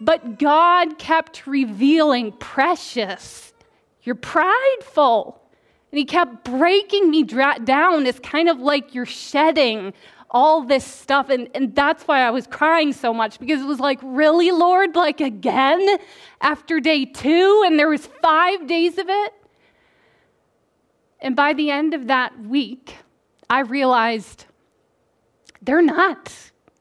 But 0.00 0.38
God 0.38 0.98
kept 0.98 1.46
revealing, 1.46 2.32
precious, 2.32 3.52
you're 4.02 4.14
prideful. 4.14 5.39
And 5.90 5.98
He 5.98 6.04
kept 6.04 6.44
breaking 6.44 7.10
me 7.10 7.22
dra- 7.22 7.58
down. 7.62 8.06
It's 8.06 8.20
kind 8.20 8.48
of 8.48 8.60
like 8.60 8.94
you're 8.94 9.06
shedding 9.06 9.92
all 10.30 10.62
this 10.62 10.84
stuff. 10.84 11.28
And, 11.28 11.48
and 11.54 11.74
that's 11.74 12.04
why 12.04 12.20
I 12.20 12.30
was 12.30 12.46
crying 12.46 12.92
so 12.92 13.12
much 13.12 13.38
because 13.38 13.60
it 13.60 13.66
was 13.66 13.80
like, 13.80 13.98
really, 14.02 14.50
Lord? 14.52 14.94
Like 14.94 15.20
again 15.20 15.98
after 16.40 16.80
day 16.80 17.04
two? 17.04 17.64
And 17.66 17.78
there 17.78 17.88
was 17.88 18.06
five 18.06 18.66
days 18.66 18.98
of 18.98 19.06
it? 19.08 19.32
And 21.20 21.36
by 21.36 21.52
the 21.52 21.70
end 21.70 21.94
of 21.94 22.06
that 22.06 22.38
week, 22.40 22.96
I 23.48 23.60
realized 23.60 24.46
they're 25.60 25.82
not 25.82 26.32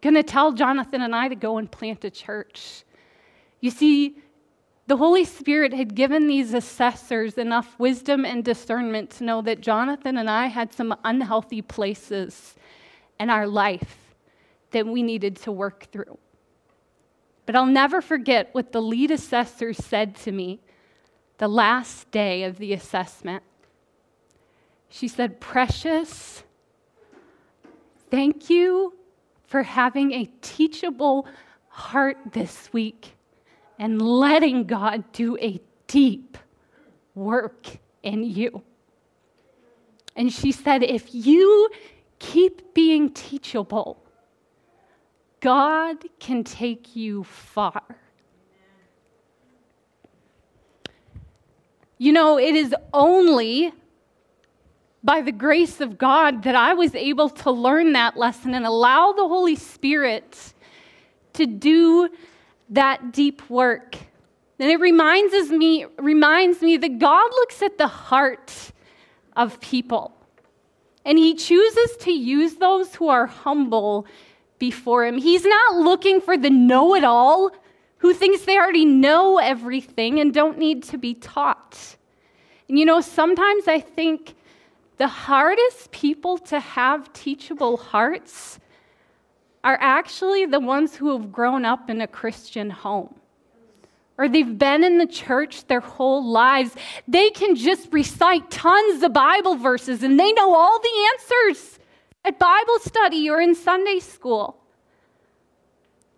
going 0.01 0.15
to 0.15 0.23
tell 0.23 0.53
Jonathan 0.53 1.01
and 1.01 1.13
I 1.13 1.27
to 1.27 1.35
go 1.35 1.57
and 1.57 1.69
plant 1.69 2.05
a 2.05 2.09
church. 2.09 2.83
You 3.59 3.71
see, 3.71 4.17
the 4.89 4.97
Holy 4.97 5.23
Spirit 5.23 5.71
had 5.71 5.93
given 5.93 6.25
these 6.25 6.55
assessors 6.55 7.37
enough 7.37 7.77
wisdom 7.77 8.25
and 8.25 8.43
discernment 8.43 9.11
to 9.11 9.23
know 9.23 9.39
that 9.43 9.61
Jonathan 9.61 10.17
and 10.17 10.27
I 10.27 10.47
had 10.47 10.73
some 10.73 10.97
unhealthy 11.03 11.61
places 11.61 12.55
in 13.19 13.29
our 13.29 13.45
life 13.45 14.15
that 14.71 14.87
we 14.87 15.03
needed 15.03 15.35
to 15.43 15.51
work 15.51 15.85
through. 15.91 16.17
But 17.45 17.55
I'll 17.55 17.67
never 17.67 18.01
forget 18.01 18.49
what 18.53 18.71
the 18.71 18.81
lead 18.81 19.11
assessor 19.11 19.73
said 19.73 20.15
to 20.23 20.31
me 20.31 20.59
the 21.37 21.47
last 21.47 22.09
day 22.09 22.41
of 22.41 22.57
the 22.57 22.73
assessment. 22.73 23.43
She 24.89 25.07
said, 25.07 25.39
Precious, 25.39 26.41
thank 28.09 28.49
you 28.49 28.95
for 29.45 29.61
having 29.61 30.13
a 30.13 30.31
teachable 30.41 31.27
heart 31.67 32.17
this 32.33 32.73
week 32.73 33.13
and 33.79 34.01
letting 34.01 34.65
God 34.65 35.11
do 35.13 35.37
a 35.37 35.59
deep 35.87 36.37
work 37.15 37.67
in 38.03 38.23
you. 38.23 38.61
And 40.15 40.31
she 40.31 40.51
said, 40.51 40.83
If 40.83 41.15
you 41.15 41.69
keep 42.19 42.73
being 42.73 43.09
teachable, 43.11 44.03
God 45.39 46.03
can 46.19 46.43
take 46.43 46.95
you 46.95 47.23
far. 47.23 47.81
You 51.97 52.11
know, 52.11 52.37
it 52.37 52.55
is 52.55 52.75
only 52.93 53.73
by 55.03 55.21
the 55.21 55.31
grace 55.31 55.79
of 55.79 55.97
God 55.97 56.43
that 56.43 56.55
I 56.55 56.73
was 56.73 56.93
able 56.95 57.29
to 57.29 57.51
learn 57.51 57.93
that 57.93 58.17
lesson 58.17 58.53
and 58.53 58.65
allow 58.65 59.13
the 59.13 59.27
Holy 59.27 59.55
Spirit 59.55 60.53
to 61.33 61.45
do 61.45 62.09
that 62.69 63.11
deep 63.11 63.49
work. 63.49 63.97
And 64.59 64.69
it 64.69 64.79
reminds 64.79 65.51
me, 65.51 65.85
reminds 65.97 66.61
me 66.61 66.77
that 66.77 66.99
God 66.99 67.31
looks 67.31 67.61
at 67.61 67.77
the 67.77 67.87
heart 67.87 68.71
of 69.35 69.59
people. 69.61 70.13
And 71.05 71.17
he 71.17 71.33
chooses 71.33 71.97
to 72.01 72.11
use 72.11 72.55
those 72.55 72.93
who 72.95 73.07
are 73.07 73.25
humble 73.25 74.05
before 74.59 75.05
him. 75.05 75.17
He's 75.17 75.45
not 75.45 75.77
looking 75.77 76.19
for 76.19 76.37
the 76.37 76.49
know 76.49 76.93
it 76.95 77.03
all 77.03 77.51
who 77.99 78.13
thinks 78.13 78.43
they 78.43 78.57
already 78.57 78.85
know 78.85 79.37
everything 79.37 80.19
and 80.19 80.33
don't 80.33 80.57
need 80.57 80.83
to 80.83 80.97
be 80.97 81.13
taught. 81.13 81.95
And 82.67 82.77
you 82.77 82.85
know, 82.85 83.01
sometimes 83.01 83.67
I 83.67 83.79
think 83.79 84.35
the 84.97 85.07
hardest 85.07 85.91
people 85.91 86.37
to 86.37 86.59
have 86.59 87.11
teachable 87.13 87.77
hearts 87.77 88.59
are 89.63 89.77
actually 89.79 90.45
the 90.45 90.59
ones 90.59 90.95
who 90.95 91.17
have 91.17 91.31
grown 91.31 91.65
up 91.65 91.89
in 91.89 92.01
a 92.01 92.07
Christian 92.07 92.69
home 92.69 93.19
or 94.19 94.27
they've 94.27 94.57
been 94.59 94.83
in 94.83 94.97
the 94.97 95.07
church 95.07 95.65
their 95.67 95.79
whole 95.79 96.29
lives. 96.29 96.75
They 97.07 97.29
can 97.29 97.55
just 97.55 97.87
recite 97.93 98.51
tons 98.51 99.01
of 99.01 99.13
Bible 99.13 99.55
verses 99.55 100.03
and 100.03 100.19
they 100.19 100.33
know 100.33 100.53
all 100.53 100.77
the 100.77 101.09
answers 101.13 101.79
at 102.25 102.37
Bible 102.37 102.79
study 102.79 103.29
or 103.29 103.39
in 103.39 103.55
Sunday 103.55 103.99
school. 103.99 104.61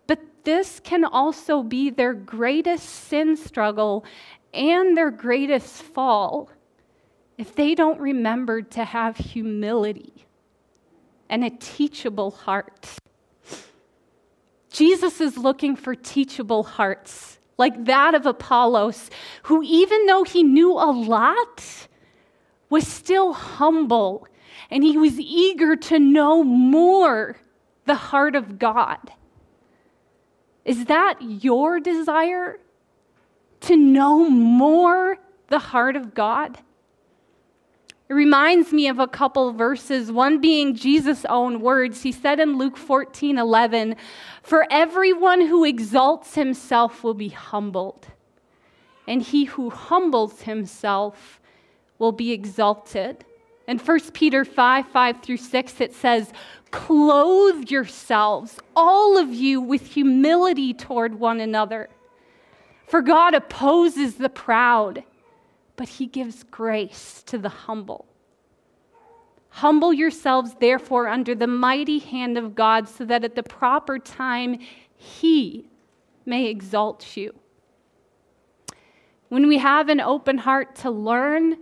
But 0.07 0.19
this 0.43 0.79
can 0.79 1.05
also 1.05 1.61
be 1.61 1.91
their 1.91 2.15
greatest 2.15 2.89
sin 2.89 3.37
struggle 3.37 4.03
and 4.51 4.97
their 4.97 5.11
greatest 5.11 5.83
fall 5.83 6.49
if 7.37 7.53
they 7.53 7.75
don't 7.75 7.99
remember 7.99 8.63
to 8.63 8.83
have 8.83 9.15
humility 9.15 10.25
and 11.29 11.43
a 11.43 11.51
teachable 11.51 12.31
heart. 12.31 12.89
Jesus 14.71 15.19
is 15.19 15.37
looking 15.37 15.75
for 15.75 15.95
teachable 15.95 16.63
hearts, 16.63 17.39
like 17.57 17.85
that 17.85 18.15
of 18.15 18.25
Apollos, 18.25 19.09
who, 19.43 19.61
even 19.63 20.05
though 20.05 20.23
he 20.23 20.43
knew 20.43 20.71
a 20.71 20.91
lot, 20.91 21.87
was 22.69 22.87
still 22.87 23.33
humble 23.33 24.27
and 24.69 24.83
he 24.83 24.97
was 24.97 25.19
eager 25.19 25.75
to 25.75 25.99
know 25.99 26.43
more 26.43 27.37
the 27.85 27.95
heart 27.95 28.35
of 28.35 28.57
God. 28.57 29.11
Is 30.63 30.85
that 30.85 31.15
your 31.21 31.79
desire? 31.79 32.57
To 33.61 33.75
know 33.75 34.29
more 34.29 35.17
the 35.47 35.59
heart 35.59 35.95
of 35.95 36.13
God? 36.13 36.57
It 38.11 38.15
reminds 38.15 38.73
me 38.73 38.89
of 38.89 38.99
a 38.99 39.07
couple 39.07 39.53
verses, 39.53 40.11
one 40.11 40.41
being 40.41 40.75
Jesus' 40.75 41.23
own 41.29 41.61
words. 41.61 42.03
He 42.03 42.11
said 42.11 42.41
in 42.41 42.57
Luke 42.57 42.75
14 42.75 43.37
11, 43.37 43.95
For 44.43 44.67
everyone 44.69 45.39
who 45.47 45.63
exalts 45.63 46.35
himself 46.35 47.05
will 47.05 47.13
be 47.13 47.29
humbled, 47.29 48.07
and 49.07 49.21
he 49.21 49.45
who 49.45 49.69
humbles 49.69 50.41
himself 50.41 51.39
will 51.99 52.11
be 52.11 52.33
exalted. 52.33 53.23
In 53.65 53.79
1 53.79 53.99
Peter 54.11 54.43
5 54.43 54.89
5 54.89 55.21
through 55.21 55.37
6, 55.37 55.79
it 55.79 55.93
says, 55.93 56.33
Clothe 56.71 57.69
yourselves, 57.69 58.59
all 58.75 59.17
of 59.17 59.29
you, 59.29 59.61
with 59.61 59.87
humility 59.87 60.73
toward 60.73 61.17
one 61.17 61.39
another. 61.39 61.87
For 62.87 63.01
God 63.01 63.33
opposes 63.35 64.15
the 64.15 64.27
proud 64.27 65.05
but 65.81 65.89
he 65.89 66.05
gives 66.05 66.43
grace 66.43 67.23
to 67.25 67.39
the 67.39 67.49
humble. 67.49 68.05
Humble 69.49 69.91
yourselves, 69.91 70.55
therefore, 70.59 71.07
under 71.07 71.33
the 71.33 71.47
mighty 71.47 71.97
hand 71.97 72.37
of 72.37 72.53
God, 72.53 72.87
so 72.87 73.03
that 73.03 73.23
at 73.23 73.33
the 73.33 73.41
proper 73.41 73.97
time 73.97 74.59
he 74.95 75.65
may 76.23 76.45
exalt 76.45 77.17
you. 77.17 77.33
When 79.29 79.47
we 79.47 79.57
have 79.57 79.89
an 79.89 79.99
open 79.99 80.37
heart 80.37 80.75
to 80.75 80.91
learn, 80.91 81.57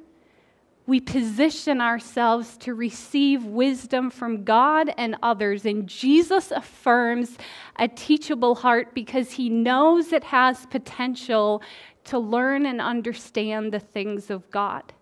we 0.86 1.00
position 1.00 1.80
ourselves 1.80 2.58
to 2.58 2.74
receive 2.74 3.46
wisdom 3.46 4.10
from 4.10 4.44
God 4.44 4.92
and 4.98 5.16
others. 5.22 5.66
And 5.66 5.88
Jesus 5.88 6.52
affirms 6.52 7.38
a 7.78 7.88
teachable 7.88 8.56
heart 8.56 8.94
because 8.96 9.32
he 9.32 9.50
knows 9.50 10.12
it 10.12 10.24
has 10.24 10.66
potential 10.66 11.62
to 12.10 12.20
learn 12.20 12.66
and 12.66 12.82
understand 12.82 13.72
the 13.72 13.80
things 13.80 14.30
of 14.30 14.50
God. 14.52 14.94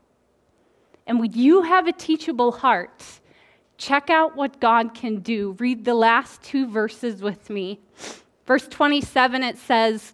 And 1.05 1.19
when 1.19 1.31
you 1.33 1.61
have 1.61 1.87
a 1.87 1.93
teachable 1.93 2.51
heart, 2.51 3.03
check 3.77 4.09
out 4.09 4.35
what 4.35 4.59
God 4.59 4.93
can 4.93 5.19
do. 5.19 5.55
Read 5.59 5.85
the 5.85 5.93
last 5.93 6.43
two 6.43 6.67
verses 6.67 7.21
with 7.21 7.49
me. 7.49 7.79
Verse 8.45 8.67
27, 8.67 9.43
it 9.43 9.57
says, 9.57 10.13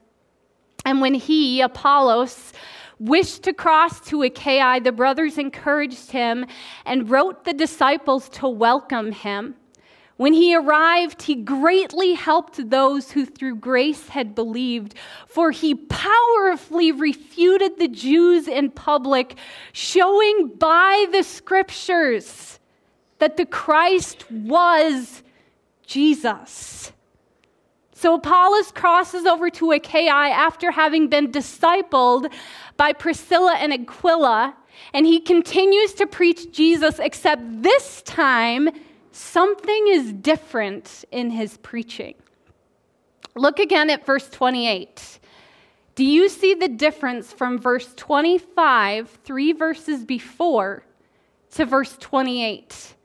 And 0.85 1.01
when 1.01 1.15
he, 1.15 1.61
Apollos, 1.61 2.53
wished 2.99 3.43
to 3.43 3.53
cross 3.53 3.99
to 4.09 4.21
Achaia, 4.23 4.79
the 4.79 4.91
brothers 4.91 5.37
encouraged 5.37 6.11
him 6.11 6.45
and 6.85 7.09
wrote 7.09 7.43
the 7.43 7.53
disciples 7.53 8.29
to 8.29 8.47
welcome 8.47 9.11
him. 9.11 9.55
When 10.17 10.33
he 10.33 10.55
arrived, 10.55 11.23
he 11.23 11.35
greatly 11.35 12.13
helped 12.13 12.69
those 12.69 13.11
who 13.11 13.25
through 13.25 13.55
grace 13.55 14.09
had 14.09 14.35
believed, 14.35 14.93
for 15.27 15.51
he 15.51 15.73
powerfully 15.73 16.91
refuted 16.91 17.79
the 17.79 17.87
Jews 17.87 18.47
in 18.47 18.69
public, 18.69 19.37
showing 19.71 20.49
by 20.59 21.07
the 21.11 21.23
scriptures 21.23 22.59
that 23.17 23.37
the 23.37 23.45
Christ 23.45 24.29
was 24.31 25.23
Jesus. 25.87 26.91
So 27.95 28.15
Apollos 28.15 28.71
crosses 28.71 29.25
over 29.25 29.49
to 29.51 29.71
Achaia 29.71 30.09
after 30.09 30.71
having 30.71 31.07
been 31.07 31.31
discipled 31.31 32.31
by 32.77 32.93
Priscilla 32.93 33.55
and 33.57 33.73
Aquila, 33.73 34.55
and 34.93 35.05
he 35.05 35.19
continues 35.19 35.93
to 35.93 36.05
preach 36.05 36.51
Jesus, 36.51 36.99
except 36.99 37.63
this 37.63 38.01
time, 38.01 38.69
something 39.13 39.87
is 39.89 40.11
different 40.11 41.05
in 41.11 41.29
his 41.29 41.57
preaching. 41.57 42.15
Look 43.35 43.59
again 43.59 43.89
at 43.89 44.05
verse 44.05 44.29
28. 44.29 45.19
Do 45.95 46.03
you 46.03 46.27
see 46.27 46.55
the 46.55 46.67
difference 46.67 47.31
from 47.31 47.59
verse 47.59 47.93
25, 47.95 49.09
three 49.23 49.53
verses 49.53 50.03
before, 50.03 50.83
to 51.51 51.65
verse 51.65 51.95
28? 51.99 52.95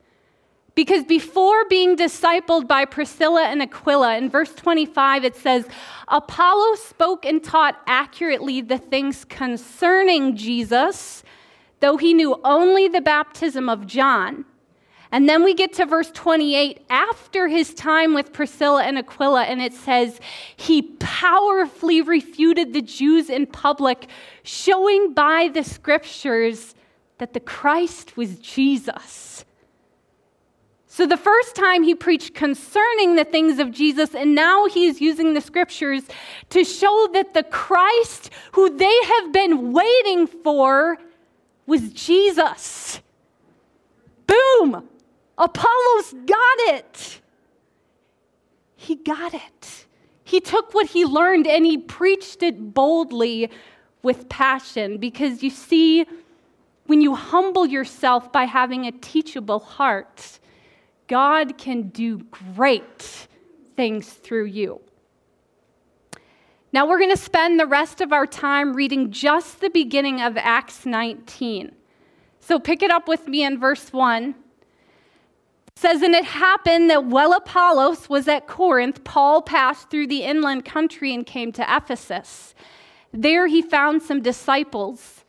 Because 0.73 1.03
before 1.03 1.65
being 1.65 1.95
discipled 1.95 2.67
by 2.67 2.85
Priscilla 2.85 3.43
and 3.43 3.61
Aquila, 3.61 4.17
in 4.17 4.29
verse 4.29 4.53
25 4.55 5.25
it 5.25 5.35
says, 5.35 5.67
Apollo 6.07 6.75
spoke 6.75 7.25
and 7.25 7.43
taught 7.43 7.79
accurately 7.85 8.61
the 8.61 8.77
things 8.77 9.25
concerning 9.25 10.35
Jesus, 10.35 11.23
though 11.81 11.97
he 11.97 12.13
knew 12.13 12.39
only 12.43 12.87
the 12.87 13.01
baptism 13.01 13.69
of 13.69 13.85
John. 13.85 14.45
And 15.11 15.27
then 15.27 15.43
we 15.43 15.55
get 15.55 15.73
to 15.73 15.85
verse 15.85 16.11
28 16.11 16.85
after 16.89 17.47
his 17.47 17.73
time 17.73 18.13
with 18.13 18.31
Priscilla 18.31 18.83
and 18.83 18.97
Aquila, 18.97 19.43
and 19.43 19.61
it 19.61 19.73
says, 19.73 20.19
He 20.55 20.83
powerfully 20.99 22.01
refuted 22.01 22.73
the 22.73 22.81
Jews 22.81 23.29
in 23.29 23.47
public, 23.47 24.07
showing 24.43 25.13
by 25.13 25.49
the 25.51 25.63
scriptures 25.63 26.75
that 27.17 27.33
the 27.33 27.39
Christ 27.39 28.17
was 28.17 28.37
Jesus. 28.37 29.45
So 30.85 31.05
the 31.05 31.17
first 31.17 31.55
time 31.55 31.83
he 31.83 31.95
preached 31.95 32.35
concerning 32.35 33.15
the 33.15 33.23
things 33.23 33.57
of 33.57 33.71
Jesus, 33.71 34.13
and 34.13 34.35
now 34.35 34.67
he's 34.67 35.01
using 35.01 35.33
the 35.33 35.41
scriptures 35.41 36.03
to 36.49 36.63
show 36.63 37.07
that 37.13 37.33
the 37.33 37.43
Christ 37.43 38.29
who 38.51 38.75
they 38.75 39.03
have 39.05 39.31
been 39.31 39.71
waiting 39.71 40.27
for 40.27 40.97
was 41.65 41.93
Jesus. 41.93 43.01
Boom! 44.27 44.87
Apollos 45.39 46.13
got 46.25 46.59
it. 46.75 47.21
He 48.75 48.95
got 48.95 49.33
it. 49.33 49.85
He 50.25 50.41
took 50.41 50.73
what 50.73 50.87
he 50.87 51.05
learned 51.05 51.47
and 51.47 51.65
he 51.65 51.77
preached 51.77 52.43
it 52.43 52.73
boldly 52.73 53.49
with 54.03 54.29
passion 54.29 54.97
because 54.97 55.41
you 55.41 55.49
see, 55.49 56.05
when 56.85 57.01
you 57.01 57.15
humble 57.15 57.65
yourself 57.65 58.31
by 58.31 58.43
having 58.43 58.85
a 58.85 58.91
teachable 58.91 59.59
heart, 59.59 60.39
God 61.07 61.57
can 61.57 61.89
do 61.89 62.19
great 62.55 63.27
things 63.75 64.09
through 64.09 64.45
you. 64.45 64.81
Now, 66.71 66.87
we're 66.87 66.99
going 66.99 67.09
to 67.09 67.17
spend 67.17 67.59
the 67.59 67.65
rest 67.65 67.99
of 67.99 68.13
our 68.13 68.27
time 68.27 68.75
reading 68.75 69.09
just 69.09 69.59
the 69.61 69.71
beginning 69.71 70.21
of 70.21 70.37
Acts 70.37 70.85
19. 70.85 71.73
So 72.41 72.59
pick 72.59 72.83
it 72.83 72.91
up 72.91 73.07
with 73.07 73.27
me 73.27 73.43
in 73.43 73.59
verse 73.59 73.91
1 73.91 74.35
says, 75.79 76.01
And 76.01 76.13
it 76.13 76.25
happened 76.25 76.89
that 76.89 77.05
while 77.05 77.31
Apollos 77.31 78.09
was 78.09 78.27
at 78.27 78.47
Corinth, 78.47 79.03
Paul 79.05 79.41
passed 79.41 79.89
through 79.89 80.07
the 80.07 80.23
inland 80.23 80.65
country 80.65 81.13
and 81.13 81.25
came 81.25 81.53
to 81.53 81.65
Ephesus. 81.75 82.53
There 83.13 83.47
he 83.47 83.61
found 83.61 84.01
some 84.01 84.21
disciples, 84.21 85.23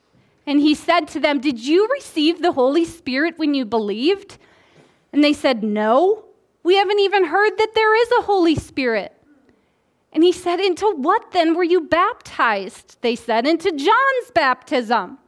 and 0.47 0.61
he 0.61 0.75
said 0.75 1.07
to 1.09 1.21
them, 1.21 1.41
Did 1.41 1.65
you 1.65 1.89
receive 1.93 2.43
the 2.43 2.53
Holy 2.53 2.85
Spirit 2.85 3.39
when 3.39 3.55
you 3.55 3.65
believed? 3.65 4.39
And 5.13 5.23
they 5.23 5.33
said, 5.33 5.63
No, 5.63 6.25
we 6.65 6.75
haven't 6.75 7.01
even 7.01 7.27
heard 7.27 7.57
that 7.57 7.75
there 7.75 8.03
is 8.03 8.11
a 8.19 8.23
Holy 8.23 8.57
Spirit. 8.57 9.17
And 10.13 10.25
he 10.25 10.33
said, 10.33 10.59
Into 10.59 10.93
what 10.97 11.31
then 11.31 11.55
were 11.55 11.65
you 11.65 11.83
baptized? 11.83 12.97
They 13.03 13.15
said, 13.15 13.47
Into 13.47 13.71
John's 13.71 14.31
baptism. 14.35 15.19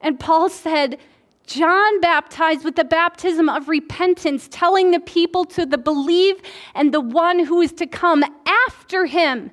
And 0.00 0.18
Paul 0.18 0.50
said, 0.50 0.98
John 1.46 2.00
baptized 2.00 2.64
with 2.64 2.76
the 2.76 2.84
baptism 2.84 3.48
of 3.48 3.68
repentance, 3.68 4.48
telling 4.50 4.90
the 4.90 5.00
people 5.00 5.44
to 5.46 5.66
the 5.66 5.78
believe 5.78 6.36
and 6.74 6.92
the 6.92 7.00
one 7.00 7.44
who 7.44 7.60
is 7.60 7.72
to 7.72 7.86
come 7.86 8.24
after 8.66 9.06
him. 9.06 9.50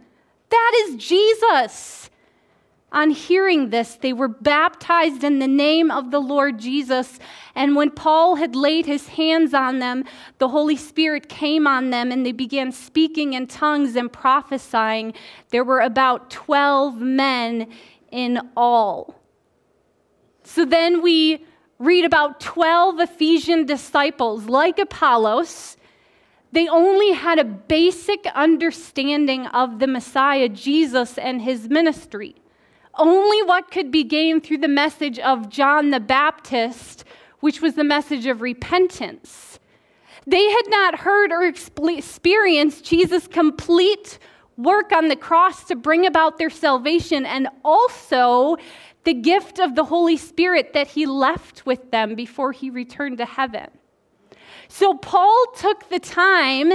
That 0.50 0.86
is 0.86 0.96
Jesus. 0.96 2.10
On 2.94 3.10
hearing 3.10 3.70
this, 3.70 3.96
they 3.96 4.12
were 4.12 4.28
baptized 4.28 5.24
in 5.24 5.40
the 5.40 5.48
name 5.48 5.90
of 5.90 6.12
the 6.12 6.20
Lord 6.20 6.60
Jesus. 6.60 7.20
And 7.56 7.76
when 7.76 7.90
Paul 7.90 8.36
had 8.36 8.54
laid 8.54 8.86
his 8.86 9.08
hands 9.10 9.54
on 9.54 9.80
them, 9.80 10.04
the 10.40 10.50
Holy 10.50 10.76
Spirit 10.76 11.30
came 11.30 11.68
on 11.68 11.90
them 11.90 12.12
and 12.12 12.26
they 12.26 12.34
began 12.34 12.74
speaking 12.74 13.32
in 13.34 13.48
tongues 13.48 13.96
and 13.96 14.12
prophesying. 14.12 15.14
There 15.52 15.64
were 15.64 15.80
about 15.80 16.30
12 16.32 17.00
men 17.00 17.70
in 18.12 18.42
all. 18.58 19.16
So 20.44 20.66
then 20.66 21.02
we 21.02 21.46
read 21.82 22.06
about 22.06 22.40
12 22.40 23.00
Ephesian 23.00 23.66
disciples 23.66 24.46
like 24.46 24.78
Apollos. 24.78 25.78
They 26.52 26.68
only 26.68 27.12
had 27.14 27.40
a 27.40 27.44
basic 27.44 28.28
understanding 28.36 29.48
of 29.48 29.80
the 29.80 29.88
Messiah, 29.88 30.48
Jesus, 30.48 31.18
and 31.18 31.42
his 31.42 31.70
ministry. 31.70 32.36
Only 32.94 33.42
what 33.44 33.72
could 33.72 33.90
be 33.90 34.04
gained 34.04 34.44
through 34.44 34.60
the 34.60 34.68
message 34.68 35.18
of 35.18 35.50
John 35.50 35.90
the 35.90 36.00
Baptist, 36.00 37.04
which 37.40 37.62
was 37.62 37.74
the 37.74 37.84
message 37.84 38.28
of 38.28 38.42
repentance. 38.42 39.60
They 40.28 40.52
had 40.52 40.68
not 40.68 41.00
heard 41.00 41.32
or 41.32 41.44
experienced 41.44 42.86
Jesus' 42.86 43.26
complete 43.26 44.20
work 44.56 44.92
on 44.92 45.08
the 45.08 45.16
cross 45.16 45.64
to 45.64 45.76
bring 45.76 46.06
about 46.06 46.38
their 46.38 46.52
salvation 46.52 47.26
and 47.26 47.48
also 47.66 48.58
the 49.04 49.14
gift 49.14 49.60
of 49.60 49.76
the 49.76 49.86
Holy 49.86 50.18
Spirit 50.18 50.74
that 50.74 50.88
he 50.88 51.06
left 51.06 51.66
with 51.66 51.92
them 51.92 52.16
before 52.16 52.52
he 52.52 52.70
returned 52.70 53.18
to 53.18 53.26
heaven. 53.26 53.70
So 54.68 54.94
Paul 54.94 55.46
took 55.56 55.90
the 55.90 56.00
time 56.00 56.72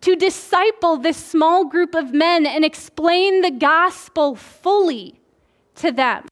to 0.00 0.16
disciple 0.16 0.96
this 0.96 1.16
small 1.16 1.64
group 1.64 1.94
of 1.94 2.12
men 2.12 2.46
and 2.46 2.64
explain 2.64 3.40
the 3.40 3.50
gospel 3.50 4.34
fully 4.36 5.20
to 5.76 5.90
them. 5.90 6.26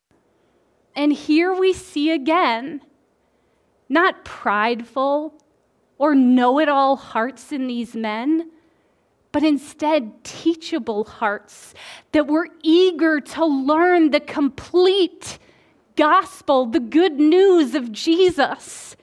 And 0.95 1.13
here 1.13 1.53
we 1.53 1.73
see 1.73 2.11
again 2.11 2.83
not 3.89 4.25
prideful 4.25 5.35
or 5.99 6.15
know 6.15 6.59
it 6.59 6.69
all 6.69 6.97
hearts 6.97 7.53
in 7.53 7.67
these 7.67 7.95
men, 7.95 8.51
but 9.37 9.45
instead 9.45 10.25
teachable 10.25 11.05
hearts 11.05 11.75
that 12.13 12.27
were 12.27 12.49
eager 12.63 13.21
to 13.21 13.45
learn 13.45 14.11
the 14.11 14.19
complete 14.19 15.39
gospel, 15.95 16.65
the 16.65 16.81
good 16.81 17.21
news 17.21 17.75
of 17.75 17.93
Jesus. 17.93 18.97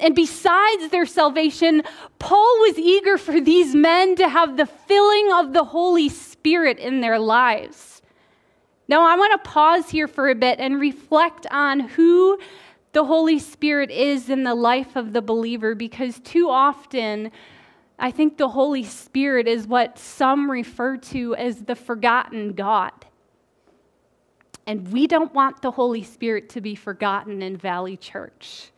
And 0.00 0.16
besides 0.16 0.88
their 0.88 1.06
salvation, 1.06 1.84
Paul 2.18 2.58
was 2.58 2.76
eager 2.76 3.16
for 3.16 3.40
these 3.40 3.72
men 3.72 4.16
to 4.16 4.28
have 4.28 4.56
the 4.56 4.66
filling 4.66 5.30
of 5.34 5.52
the 5.52 5.62
Holy 5.62 6.08
Spirit 6.08 6.80
in 6.80 7.00
their 7.00 7.20
lives. 7.20 8.02
Now, 8.88 9.04
I 9.04 9.16
want 9.16 9.40
to 9.40 9.48
pause 9.48 9.90
here 9.90 10.08
for 10.08 10.28
a 10.28 10.34
bit 10.34 10.58
and 10.58 10.80
reflect 10.80 11.46
on 11.52 11.78
who 11.78 12.36
the 12.90 13.04
Holy 13.04 13.38
Spirit 13.38 13.92
is 13.92 14.28
in 14.28 14.42
the 14.42 14.56
life 14.56 14.96
of 14.96 15.12
the 15.12 15.22
believer 15.22 15.76
because 15.76 16.18
too 16.18 16.48
often 16.50 17.30
I 18.02 18.10
think 18.10 18.38
the 18.38 18.48
Holy 18.48 18.82
Spirit 18.82 19.46
is 19.46 19.66
what 19.66 19.98
some 19.98 20.50
refer 20.50 20.96
to 20.96 21.36
as 21.36 21.62
the 21.64 21.76
forgotten 21.76 22.54
God. 22.54 22.92
And 24.66 24.90
we 24.90 25.06
don't 25.06 25.34
want 25.34 25.60
the 25.60 25.70
Holy 25.70 26.02
Spirit 26.02 26.48
to 26.50 26.62
be 26.62 26.74
forgotten 26.74 27.42
in 27.42 27.58
Valley 27.58 27.98
Church. 27.98 28.70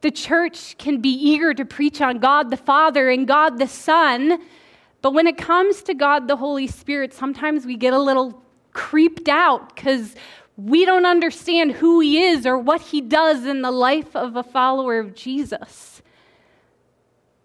The 0.00 0.10
church 0.10 0.78
can 0.78 1.02
be 1.02 1.10
eager 1.10 1.52
to 1.52 1.66
preach 1.66 2.00
on 2.00 2.18
God 2.18 2.50
the 2.50 2.56
Father 2.56 3.10
and 3.10 3.28
God 3.28 3.58
the 3.58 3.68
Son, 3.68 4.40
but 5.02 5.12
when 5.12 5.26
it 5.26 5.36
comes 5.36 5.82
to 5.82 5.94
God 5.94 6.28
the 6.28 6.36
Holy 6.36 6.66
Spirit, 6.66 7.12
sometimes 7.12 7.66
we 7.66 7.76
get 7.76 7.92
a 7.92 7.98
little 7.98 8.42
creeped 8.72 9.28
out 9.28 9.74
because 9.74 10.14
we 10.56 10.84
don't 10.84 11.04
understand 11.04 11.72
who 11.72 12.00
He 12.00 12.22
is 12.22 12.46
or 12.46 12.56
what 12.56 12.80
He 12.80 13.00
does 13.00 13.44
in 13.44 13.62
the 13.62 13.70
life 13.70 14.16
of 14.16 14.36
a 14.36 14.42
follower 14.42 14.98
of 14.98 15.14
Jesus. 15.14 15.97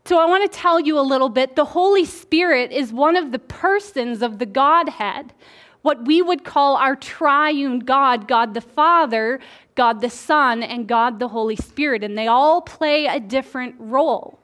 So, 0.06 0.20
I 0.20 0.26
want 0.26 0.52
to 0.52 0.58
tell 0.58 0.82
you 0.82 1.00
a 1.00 1.02
little 1.02 1.30
bit. 1.30 1.56
The 1.56 1.64
Holy 1.64 2.04
Spirit 2.04 2.74
is 2.74 2.92
one 2.92 3.16
of 3.16 3.32
the 3.32 3.40
persons 3.40 4.22
of 4.22 4.38
the 4.38 4.46
Godhead, 4.46 5.32
what 5.82 6.06
we 6.06 6.22
would 6.22 6.44
call 6.44 6.76
our 6.76 6.96
triune 6.96 7.80
God 7.80 8.28
God 8.28 8.54
the 8.54 8.62
Father, 8.62 9.40
God 9.76 10.02
the 10.02 10.10
Son, 10.10 10.62
and 10.62 10.88
God 10.88 11.20
the 11.20 11.30
Holy 11.30 11.56
Spirit. 11.56 12.04
And 12.04 12.18
they 12.18 12.28
all 12.28 12.62
play 12.62 13.06
a 13.06 13.20
different 13.20 13.76
role. 13.80 14.40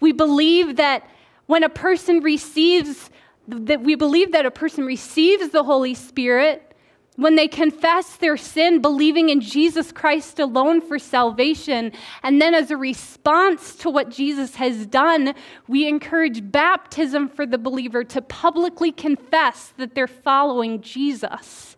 We 0.00 0.10
believe 0.10 0.74
that 0.76 1.08
when 1.46 1.62
a 1.62 1.68
person 1.68 2.20
receives, 2.20 3.10
that 3.46 3.82
we 3.82 3.94
believe 3.94 4.32
that 4.32 4.44
a 4.44 4.50
person 4.50 4.84
receives 4.84 5.50
the 5.50 5.62
Holy 5.62 5.94
Spirit 5.94 6.69
when 7.16 7.34
they 7.34 7.48
confess 7.48 8.16
their 8.16 8.36
sin, 8.36 8.80
believing 8.80 9.28
in 9.28 9.40
Jesus 9.40 9.92
Christ 9.92 10.38
alone 10.38 10.80
for 10.80 10.98
salvation, 10.98 11.92
and 12.22 12.40
then 12.40 12.54
as 12.54 12.70
a 12.70 12.76
response 12.76 13.74
to 13.76 13.90
what 13.90 14.10
Jesus 14.10 14.54
has 14.56 14.86
done, 14.86 15.34
we 15.68 15.86
encourage 15.86 16.50
baptism 16.50 17.28
for 17.28 17.44
the 17.44 17.58
believer 17.58 18.04
to 18.04 18.22
publicly 18.22 18.92
confess 18.92 19.72
that 19.76 19.94
they're 19.94 20.06
following 20.06 20.80
Jesus. 20.80 21.76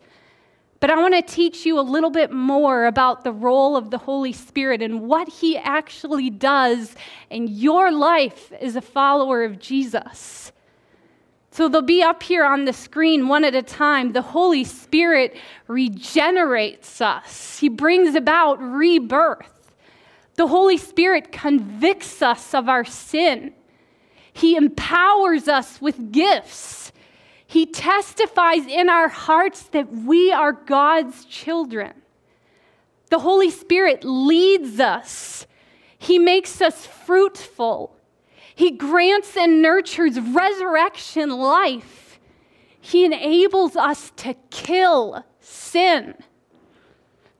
But 0.79 0.91
I 0.91 0.97
want 0.97 1.13
to 1.13 1.21
teach 1.21 1.65
you 1.65 1.79
a 1.79 1.81
little 1.81 2.09
bit 2.09 2.31
more 2.31 2.87
about 2.87 3.23
the 3.23 3.31
role 3.31 3.77
of 3.77 3.89
the 3.89 3.97
Holy 3.97 4.33
Spirit 4.33 4.81
and 4.81 5.01
what 5.01 5.29
He 5.29 5.57
actually 5.57 6.29
does 6.29 6.93
in 7.29 7.47
your 7.47 7.89
life 7.89 8.51
as 8.59 8.75
a 8.75 8.81
follower 8.81 9.45
of 9.45 9.59
Jesus. 9.59 10.51
So 11.53 11.69
they'll 11.69 11.83
be 11.83 12.01
up 12.01 12.23
here 12.23 12.45
on 12.45 12.65
the 12.65 12.73
screen 12.73 13.27
one 13.27 13.43
at 13.43 13.53
a 13.53 13.61
time. 13.61 14.13
The 14.13 14.23
Holy 14.23 14.63
Spirit 14.63 15.37
regenerates 15.67 16.99
us, 16.99 17.59
He 17.59 17.69
brings 17.69 18.15
about 18.15 18.59
rebirth. 18.59 19.51
The 20.33 20.47
Holy 20.47 20.77
Spirit 20.77 21.31
convicts 21.31 22.23
us 22.23 22.55
of 22.55 22.67
our 22.67 22.83
sin, 22.83 23.53
He 24.33 24.55
empowers 24.55 25.47
us 25.47 25.79
with 25.79 26.11
gifts. 26.11 26.91
He 27.45 27.67
testifies 27.67 28.65
in 28.65 28.89
our 28.89 29.07
hearts 29.07 29.61
that 29.73 29.91
we 29.91 30.31
are 30.31 30.53
God's 30.53 31.23
children. 31.25 31.93
The 33.11 33.19
Holy 33.19 33.51
Spirit 33.51 34.03
leads 34.03 34.79
us. 34.79 35.45
He 35.99 36.17
makes 36.17 36.61
us 36.61 36.87
fruitful. 36.87 37.92
He 38.55 38.71
grants 38.71 39.35
and 39.35 39.61
nurtures 39.61 40.19
resurrection 40.19 41.29
life. 41.29 42.19
He 42.79 43.05
enables 43.05 43.75
us 43.75 44.11
to 44.17 44.35
kill 44.49 45.23
sin. 45.39 46.15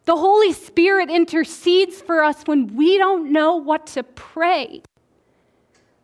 The 0.05 0.15
Holy 0.15 0.53
Spirit 0.53 1.09
intercedes 1.09 2.01
for 2.01 2.23
us 2.23 2.43
when 2.43 2.75
we 2.75 2.97
don't 2.97 3.31
know 3.31 3.55
what 3.55 3.87
to 3.87 4.03
pray. 4.03 4.81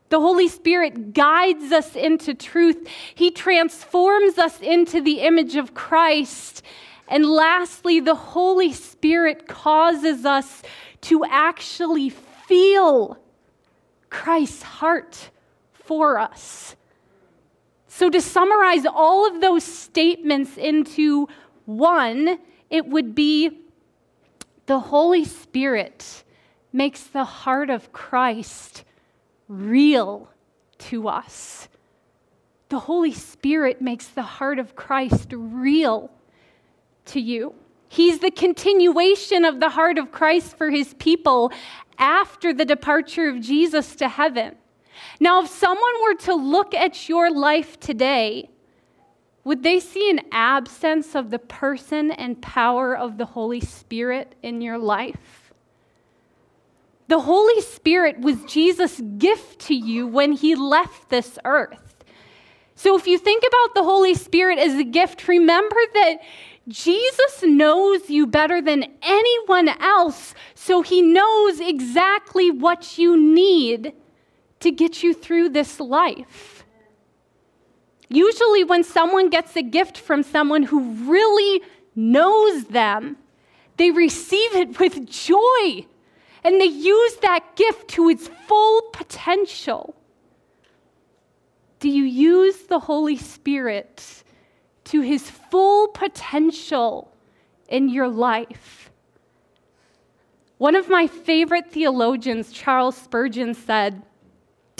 The 0.09 0.19
Holy 0.19 0.47
Spirit 0.47 1.13
guides 1.13 1.71
us 1.71 1.95
into 1.95 2.33
truth. 2.33 2.87
He 3.13 3.29
transforms 3.31 4.37
us 4.37 4.59
into 4.59 5.01
the 5.01 5.21
image 5.21 5.55
of 5.55 5.73
Christ. 5.73 6.63
And 7.07 7.25
lastly, 7.25 7.99
the 7.99 8.15
Holy 8.15 8.73
Spirit 8.73 9.47
causes 9.47 10.25
us 10.25 10.63
to 11.01 11.23
actually 11.25 12.09
feel 12.09 13.17
Christ's 14.09 14.63
heart 14.63 15.29
for 15.73 16.19
us. 16.19 16.75
So, 17.87 18.09
to 18.09 18.21
summarize 18.21 18.85
all 18.85 19.27
of 19.27 19.41
those 19.41 19.63
statements 19.63 20.57
into 20.57 21.27
one, 21.65 22.39
it 22.69 22.85
would 22.85 23.15
be 23.15 23.59
the 24.67 24.79
Holy 24.79 25.25
Spirit 25.25 26.23
makes 26.71 27.03
the 27.03 27.23
heart 27.23 27.69
of 27.69 27.91
Christ 27.91 28.83
real 29.47 30.29
to 30.77 31.07
us. 31.07 31.67
The 32.69 32.79
Holy 32.79 33.13
Spirit 33.13 33.81
makes 33.81 34.07
the 34.07 34.21
heart 34.21 34.59
of 34.59 34.75
Christ 34.75 35.29
real 35.33 36.11
to 37.05 37.19
you. 37.19 37.55
He's 37.87 38.19
the 38.19 38.29
continuation 38.29 39.43
of 39.43 39.59
the 39.59 39.69
heart 39.69 39.97
of 39.97 40.11
Christ 40.11 40.55
for 40.55 40.69
his 40.69 40.93
people 40.93 41.51
after 41.99 42.53
the 42.53 42.65
departure 42.65 43.29
of 43.29 43.41
Jesus 43.41 43.95
to 43.97 44.07
heaven. 44.07 44.55
Now, 45.19 45.43
if 45.43 45.49
someone 45.49 46.01
were 46.01 46.15
to 46.15 46.33
look 46.33 46.73
at 46.73 47.07
your 47.07 47.29
life 47.29 47.79
today, 47.79 48.49
would 49.43 49.63
they 49.63 49.79
see 49.79 50.09
an 50.09 50.21
absence 50.31 51.15
of 51.15 51.29
the 51.29 51.39
person 51.39 52.11
and 52.11 52.41
power 52.41 52.95
of 52.95 53.17
the 53.17 53.25
Holy 53.25 53.61
Spirit 53.61 54.35
in 54.41 54.61
your 54.61 54.77
life? 54.77 55.53
The 57.07 57.21
Holy 57.21 57.61
Spirit 57.61 58.19
was 58.19 58.43
Jesus' 58.45 59.01
gift 59.17 59.59
to 59.61 59.73
you 59.75 60.05
when 60.05 60.33
he 60.33 60.55
left 60.55 61.09
this 61.09 61.39
earth. 61.43 62.03
So, 62.75 62.95
if 62.95 63.07
you 63.07 63.17
think 63.17 63.43
about 63.43 63.75
the 63.75 63.83
Holy 63.83 64.13
Spirit 64.13 64.59
as 64.59 64.75
a 64.75 64.83
gift, 64.83 65.27
remember 65.27 65.75
that 65.95 66.19
Jesus 66.69 67.43
knows 67.43 68.09
you 68.09 68.27
better 68.27 68.61
than 68.61 68.85
anyone 69.01 69.69
else, 69.69 70.35
so 70.53 70.81
he 70.81 71.01
knows 71.01 71.59
exactly 71.59 72.51
what 72.51 72.97
you 72.97 73.17
need 73.17 73.93
to 74.59 74.71
get 74.71 75.01
you 75.01 75.13
through 75.13 75.49
this 75.49 75.79
life. 75.79 76.63
Usually, 78.07 78.63
when 78.63 78.83
someone 78.83 79.29
gets 79.29 79.55
a 79.55 79.63
gift 79.63 79.97
from 79.97 80.23
someone 80.23 80.63
who 80.63 80.93
really 81.11 81.61
knows 81.95 82.65
them, 82.65 83.17
they 83.77 83.91
receive 83.91 84.55
it 84.55 84.79
with 84.79 85.07
joy 85.07 85.85
and 86.43 86.61
they 86.61 86.65
use 86.65 87.15
that 87.17 87.55
gift 87.55 87.87
to 87.89 88.09
its 88.09 88.29
full 88.47 88.81
potential. 88.93 89.95
Do 91.79 91.89
you 91.89 92.03
use 92.03 92.63
the 92.63 92.79
Holy 92.79 93.17
Spirit 93.17 94.23
to 94.89 95.01
his 95.01 95.29
full 95.29 95.87
potential 95.89 97.11
in 97.67 97.89
your 97.89 98.07
life. 98.07 98.91
One 100.57 100.75
of 100.75 100.89
my 100.89 101.07
favorite 101.07 101.71
theologians, 101.71 102.51
Charles 102.51 102.97
Spurgeon, 102.97 103.53
said, 103.53 104.01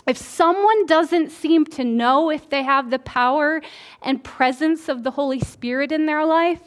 if 0.07 0.17
someone 0.17 0.87
doesn't 0.87 1.29
seem 1.29 1.65
to 1.65 1.83
know 1.83 2.31
if 2.31 2.49
they 2.49 2.63
have 2.63 2.89
the 2.89 2.99
power 2.99 3.61
and 4.01 4.23
presence 4.23 4.89
of 4.89 5.03
the 5.03 5.11
Holy 5.11 5.39
Spirit 5.39 5.91
in 5.91 6.07
their 6.07 6.25
life, 6.25 6.63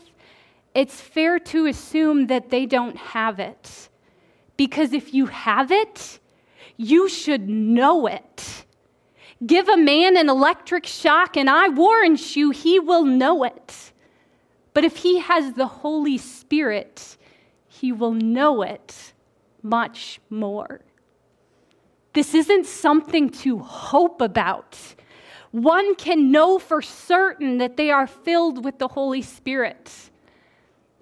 it's 0.75 1.01
fair 1.01 1.39
to 1.41 1.67
assume 1.67 2.29
that 2.29 2.51
they 2.51 2.65
don't 2.65 2.97
have 2.97 3.41
it. 3.41 3.89
Because 4.57 4.93
if 4.93 5.13
you 5.13 5.27
have 5.27 5.73
it, 5.73 6.21
you 6.77 7.09
should 7.09 7.49
know 7.49 8.07
it. 8.07 8.65
Give 9.45 9.69
a 9.69 9.77
man 9.77 10.17
an 10.17 10.29
electric 10.29 10.87
shock, 10.87 11.37
and 11.37 11.51
I 11.51 11.69
warrant 11.69 12.37
you, 12.37 12.51
he 12.51 12.79
will 12.79 13.05
know 13.05 13.43
it. 13.45 13.93
But 14.75 14.85
if 14.85 14.97
he 14.97 15.19
has 15.21 15.55
the 15.55 15.67
Holy 15.67 16.17
Spirit, 16.19 17.17
he 17.67 17.93
will 17.93 18.13
know 18.13 18.63
it 18.63 19.13
much 19.63 20.21
more. 20.31 20.81
This 22.13 22.35
isn't 22.35 22.67
something 22.67 23.31
to 23.31 23.59
hope 23.59 24.21
about. 24.21 24.79
One 25.51 25.95
can 25.97 26.31
know 26.31 26.59
for 26.59 26.81
certain 26.81 27.59
that 27.59 27.77
they 27.77 27.91
are 27.91 28.07
filled 28.07 28.65
with 28.65 28.79
the 28.79 28.89
Holy 28.89 29.23
Spirit. 29.23 30.11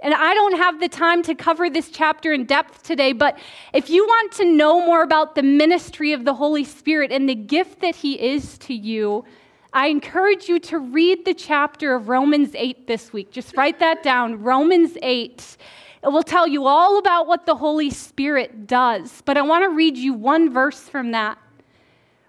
And 0.02 0.14
I 0.14 0.32
don't 0.34 0.56
have 0.56 0.80
the 0.80 0.88
time 0.88 1.22
to 1.24 1.34
cover 1.34 1.68
this 1.68 1.90
chapter 1.90 2.32
in 2.32 2.46
depth 2.46 2.82
today, 2.82 3.12
but 3.12 3.38
if 3.74 3.90
you 3.90 4.04
want 4.04 4.32
to 4.32 4.44
know 4.44 4.84
more 4.84 5.02
about 5.02 5.34
the 5.34 5.42
ministry 5.42 6.12
of 6.12 6.24
the 6.24 6.34
Holy 6.34 6.64
Spirit 6.64 7.12
and 7.12 7.28
the 7.28 7.34
gift 7.34 7.80
that 7.80 7.96
He 7.96 8.20
is 8.20 8.56
to 8.58 8.74
you, 8.74 9.24
I 9.72 9.88
encourage 9.88 10.48
you 10.48 10.58
to 10.60 10.78
read 10.78 11.24
the 11.24 11.34
chapter 11.34 11.94
of 11.94 12.08
Romans 12.08 12.54
8 12.54 12.86
this 12.86 13.12
week. 13.12 13.30
Just 13.30 13.56
write 13.56 13.78
that 13.78 14.02
down 14.02 14.42
Romans 14.42 14.96
8. 15.02 15.56
It 16.02 16.08
will 16.08 16.22
tell 16.22 16.46
you 16.46 16.66
all 16.66 16.98
about 16.98 17.26
what 17.26 17.44
the 17.44 17.54
Holy 17.54 17.90
Spirit 17.90 18.66
does. 18.66 19.22
But 19.26 19.36
I 19.36 19.42
want 19.42 19.64
to 19.64 19.68
read 19.68 19.96
you 19.98 20.14
one 20.14 20.50
verse 20.50 20.80
from 20.80 21.12
that. 21.12 21.38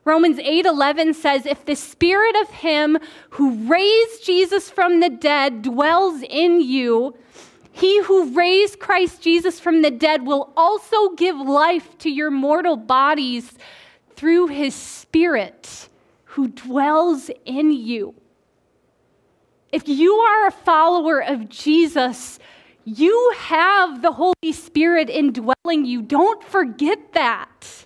Romans 0.04 0.40
8:11 0.40 1.14
says 1.14 1.46
if 1.46 1.64
the 1.64 1.76
spirit 1.76 2.36
of 2.42 2.50
him 2.50 2.98
who 3.32 3.54
raised 3.68 4.26
Jesus 4.26 4.70
from 4.70 5.00
the 5.00 5.10
dead 5.10 5.62
dwells 5.62 6.24
in 6.28 6.60
you 6.60 7.16
he 7.72 8.04
who 8.04 8.34
raised 8.36 8.80
Christ 8.80 9.22
Jesus 9.22 9.60
from 9.60 9.82
the 9.82 9.92
dead 9.92 10.26
will 10.26 10.52
also 10.58 11.10
give 11.16 11.38
life 11.38 11.98
to 12.00 12.10
your 12.10 12.32
mortal 12.32 12.76
bodies 12.76 13.54
through 14.16 14.48
his 14.48 14.76
Spirit 14.76 15.90
who 16.26 16.48
dwells 16.50 17.30
in 17.46 17.72
you. 17.72 18.14
If 19.72 19.88
you 19.88 20.16
are 20.16 20.48
a 20.48 20.52
follower 20.52 21.22
of 21.24 21.48
Jesus, 21.48 22.40
you 22.84 23.34
have 23.38 24.02
the 24.02 24.12
Holy 24.12 24.52
Spirit 24.52 25.10
indwelling 25.10 25.86
you. 25.86 26.02
Don't 26.02 26.44
forget 26.44 27.14
that. 27.14 27.86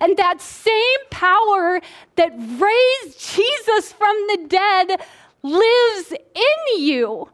And 0.00 0.16
that 0.16 0.40
same 0.40 0.98
power 1.10 1.80
that 2.16 2.32
raised 2.36 3.20
Jesus 3.20 3.92
from 3.92 4.16
the 4.28 4.46
dead 4.48 5.00
lives 5.42 6.12
in 6.12 6.80
you. 6.80 7.28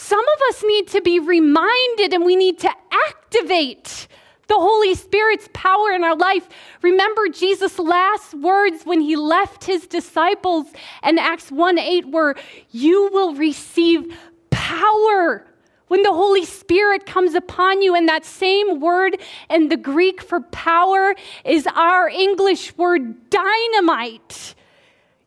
Some 0.00 0.18
of 0.18 0.40
us 0.48 0.64
need 0.66 0.88
to 0.88 1.02
be 1.02 1.18
reminded 1.20 2.14
and 2.14 2.24
we 2.24 2.34
need 2.34 2.58
to 2.60 2.70
activate 2.90 4.08
the 4.48 4.54
Holy 4.54 4.94
Spirit's 4.94 5.50
power 5.52 5.92
in 5.92 6.02
our 6.02 6.16
life. 6.16 6.48
Remember 6.80 7.28
Jesus' 7.28 7.78
last 7.78 8.32
words 8.32 8.84
when 8.84 9.02
he 9.02 9.14
left 9.14 9.64
his 9.64 9.86
disciples 9.86 10.68
in 11.04 11.18
Acts 11.18 11.52
1 11.52 11.78
8 11.78 12.08
were, 12.08 12.34
You 12.70 13.10
will 13.12 13.34
receive 13.34 14.18
power 14.48 15.46
when 15.88 16.02
the 16.02 16.14
Holy 16.14 16.46
Spirit 16.46 17.04
comes 17.04 17.34
upon 17.34 17.82
you. 17.82 17.94
And 17.94 18.08
that 18.08 18.24
same 18.24 18.80
word 18.80 19.20
in 19.50 19.68
the 19.68 19.76
Greek 19.76 20.22
for 20.22 20.40
power 20.40 21.14
is 21.44 21.66
our 21.66 22.08
English 22.08 22.74
word 22.78 23.28
dynamite. 23.28 24.54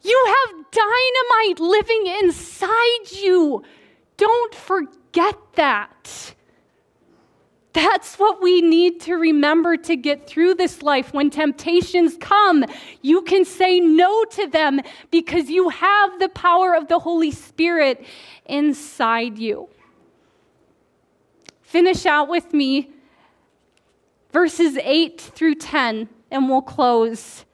You 0.02 0.36
have 0.36 0.66
dynamite 0.72 1.60
living 1.60 2.08
inside 2.24 3.12
you. 3.12 3.64
Don't 4.18 4.56
forget 4.56 5.36
that. 5.56 6.36
That's 7.74 8.20
what 8.20 8.42
we 8.42 8.62
need 8.62 9.02
to 9.02 9.16
remember 9.16 9.78
to 9.78 9.96
get 9.96 10.28
through 10.28 10.56
this 10.56 10.84
life. 10.84 11.12
When 11.12 11.32
temptations 11.32 12.18
come, 12.20 12.66
you 13.02 13.24
can 13.24 13.46
say 13.46 13.80
no 13.80 14.26
to 14.26 14.48
them 14.48 14.80
because 15.10 15.50
you 15.50 15.70
have 15.70 16.20
the 16.20 16.30
power 16.30 16.76
of 16.76 16.88
the 16.88 17.00
Holy 17.00 17.32
Spirit 17.32 18.06
inside 18.46 19.40
you 19.40 19.70
finish 21.74 22.06
out 22.06 22.30
with 22.30 22.54
me 22.54 22.88
verses 24.32 24.78
8 24.78 25.20
through 25.20 25.56
10, 25.56 26.08
and 26.30 26.48
we'll 26.48 26.62
close. 26.62 27.46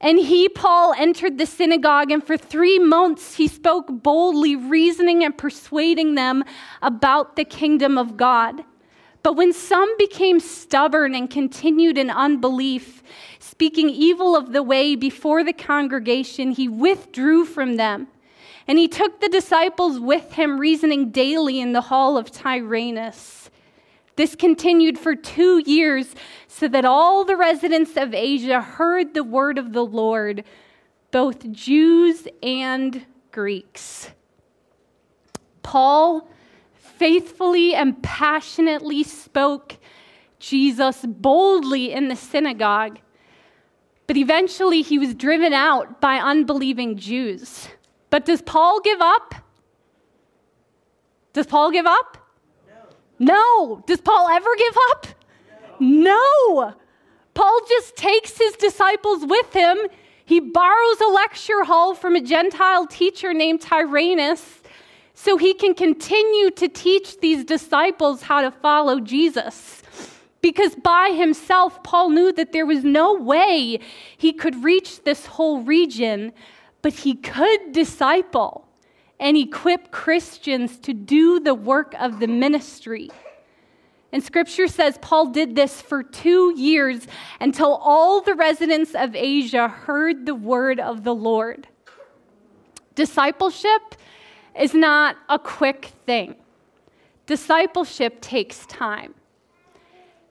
And 0.00 0.18
he, 0.18 0.48
Paul, 0.48 0.94
entered 0.96 1.36
the 1.36 1.44
synagogue, 1.44 2.10
and 2.10 2.26
for 2.26 2.38
three 2.38 2.78
months 2.78 3.34
he 3.34 3.46
spoke 3.46 3.86
boldly, 3.88 4.56
reasoning 4.56 5.22
and 5.22 5.36
persuading 5.36 6.14
them 6.14 6.42
about 6.80 7.36
the 7.36 7.44
kingdom 7.44 7.98
of 7.98 8.16
God. 8.16 8.64
But 9.22 9.34
when 9.34 9.52
some 9.52 9.94
became 9.98 10.40
stubborn 10.40 11.14
and 11.14 11.28
continued 11.28 11.98
in 11.98 12.08
unbelief, 12.08 13.02
speaking 13.38 13.90
evil 13.90 14.34
of 14.34 14.52
the 14.52 14.62
way 14.62 14.96
before 14.96 15.44
the 15.44 15.52
congregation, 15.52 16.52
he 16.52 16.68
withdrew 16.68 17.44
from 17.44 17.76
them. 17.76 18.08
And 18.66 18.78
he 18.78 18.88
took 18.88 19.20
the 19.20 19.28
disciples 19.28 19.98
with 19.98 20.32
him, 20.32 20.58
reasoning 20.58 21.10
daily 21.10 21.60
in 21.60 21.72
the 21.72 21.80
hall 21.82 22.16
of 22.16 22.30
Tyrannus. 22.30 23.49
This 24.16 24.34
continued 24.34 24.98
for 24.98 25.14
two 25.14 25.62
years, 25.64 26.14
so 26.46 26.68
that 26.68 26.84
all 26.84 27.24
the 27.24 27.36
residents 27.36 27.96
of 27.96 28.12
Asia 28.12 28.60
heard 28.60 29.14
the 29.14 29.24
word 29.24 29.56
of 29.56 29.72
the 29.72 29.84
Lord, 29.84 30.44
both 31.10 31.50
Jews 31.52 32.28
and 32.42 33.06
Greeks. 33.32 34.10
Paul 35.62 36.28
faithfully 36.74 37.74
and 37.74 38.02
passionately 38.02 39.02
spoke 39.02 39.78
Jesus 40.38 41.04
boldly 41.06 41.92
in 41.92 42.08
the 42.08 42.16
synagogue, 42.16 42.98
but 44.06 44.16
eventually 44.16 44.82
he 44.82 44.98
was 44.98 45.14
driven 45.14 45.52
out 45.52 46.00
by 46.00 46.16
unbelieving 46.16 46.96
Jews. 46.96 47.68
But 48.10 48.24
does 48.24 48.42
Paul 48.42 48.80
give 48.80 49.00
up? 49.00 49.34
Does 51.32 51.46
Paul 51.46 51.70
give 51.70 51.86
up? 51.86 52.19
No. 53.20 53.84
Does 53.86 54.00
Paul 54.00 54.28
ever 54.30 54.50
give 54.56 54.76
up? 54.90 55.06
No. 55.78 56.74
Paul 57.34 57.60
just 57.68 57.94
takes 57.94 58.36
his 58.36 58.54
disciples 58.54 59.24
with 59.24 59.52
him. 59.52 59.78
He 60.24 60.40
borrows 60.40 61.00
a 61.00 61.06
lecture 61.06 61.62
hall 61.62 61.94
from 61.94 62.16
a 62.16 62.20
Gentile 62.20 62.86
teacher 62.88 63.32
named 63.32 63.60
Tyrannus 63.60 64.60
so 65.14 65.36
he 65.36 65.54
can 65.54 65.74
continue 65.74 66.50
to 66.50 66.66
teach 66.66 67.20
these 67.20 67.44
disciples 67.44 68.22
how 68.22 68.40
to 68.40 68.50
follow 68.50 68.98
Jesus. 68.98 69.82
Because 70.40 70.74
by 70.74 71.10
himself, 71.10 71.82
Paul 71.84 72.10
knew 72.10 72.32
that 72.32 72.52
there 72.52 72.66
was 72.66 72.82
no 72.82 73.14
way 73.14 73.78
he 74.16 74.32
could 74.32 74.64
reach 74.64 75.04
this 75.04 75.26
whole 75.26 75.60
region 75.60 76.32
but 76.82 76.92
he 76.92 77.14
could 77.14 77.72
disciple 77.72 78.66
and 79.20 79.36
equip 79.36 79.90
Christians 79.90 80.78
to 80.78 80.94
do 80.94 81.38
the 81.38 81.54
work 81.54 81.94
of 82.00 82.18
the 82.18 82.26
ministry. 82.26 83.10
And 84.12 84.24
scripture 84.24 84.66
says 84.66 84.98
Paul 85.02 85.26
did 85.26 85.54
this 85.54 85.80
for 85.80 86.02
two 86.02 86.52
years 86.56 87.06
until 87.38 87.74
all 87.76 88.22
the 88.22 88.34
residents 88.34 88.94
of 88.94 89.14
Asia 89.14 89.68
heard 89.68 90.26
the 90.26 90.34
word 90.34 90.80
of 90.80 91.04
the 91.04 91.14
Lord. 91.14 91.68
Discipleship 92.94 93.94
is 94.58 94.74
not 94.74 95.16
a 95.28 95.38
quick 95.38 95.92
thing, 96.06 96.34
discipleship 97.26 98.20
takes 98.20 98.66
time. 98.66 99.14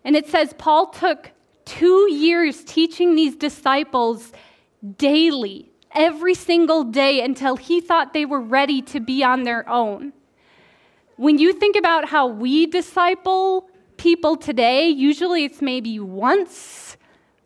And 0.04 0.16
it 0.16 0.28
says 0.28 0.54
Paul 0.58 0.88
took 0.88 1.32
two 1.64 2.12
years 2.12 2.64
teaching 2.64 3.16
these 3.16 3.36
disciples 3.36 4.32
daily 4.98 5.69
every 5.94 6.36
single 6.36 6.84
day 6.84 7.22
until 7.22 7.56
he 7.56 7.82
thought 7.82 8.14
they 8.14 8.26
were 8.26 8.42
ready 8.42 8.82
to 8.84 9.00
be 9.00 9.24
on 9.24 9.44
their 9.44 9.68
own. 9.68 10.14
When 11.16 11.38
you 11.38 11.52
think 11.54 11.76
about 11.76 12.06
how 12.06 12.28
we 12.28 12.66
disciple 12.66 13.70
people 13.98 14.36
today, 14.38 14.88
usually 14.88 15.44
it's 15.44 15.62
maybe 15.62 16.00
once 16.00 16.98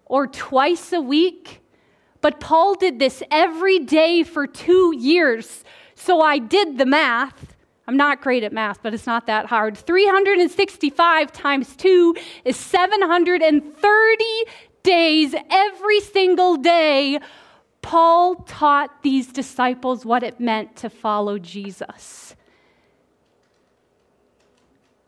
or 0.06 0.28
twice 0.28 0.94
a 0.94 1.02
week. 1.02 1.62
But 2.22 2.40
Paul 2.40 2.76
did 2.76 3.00
this 3.00 3.24
every 3.32 3.80
day 3.80 4.24
for 4.24 4.46
two 4.48 4.96
years. 4.96 5.64
So 5.96 6.22
I 6.22 6.38
did 6.38 6.78
the 6.78 6.86
math. 6.86 7.56
I'm 7.88 7.98
not 7.98 8.22
great 8.22 8.44
at 8.44 8.54
math, 8.54 8.82
but 8.82 8.94
it's 8.94 9.08
not 9.08 9.28
that 9.28 9.48
hard. 9.48 9.78
365 9.78 11.32
times 11.32 11.76
2 11.76 12.16
is 12.46 12.56
730 12.56 14.26
days 14.84 15.36
every 15.50 16.00
single 16.00 16.56
day 16.58 17.20
Paul 17.84 18.36
taught 18.36 19.04
these 19.04 19.28
disciples 19.28 20.06
what 20.06 20.24
it 20.24 20.40
meant 20.40 20.76
to 20.78 20.90
follow 20.90 21.38
Jesus. 21.38 22.36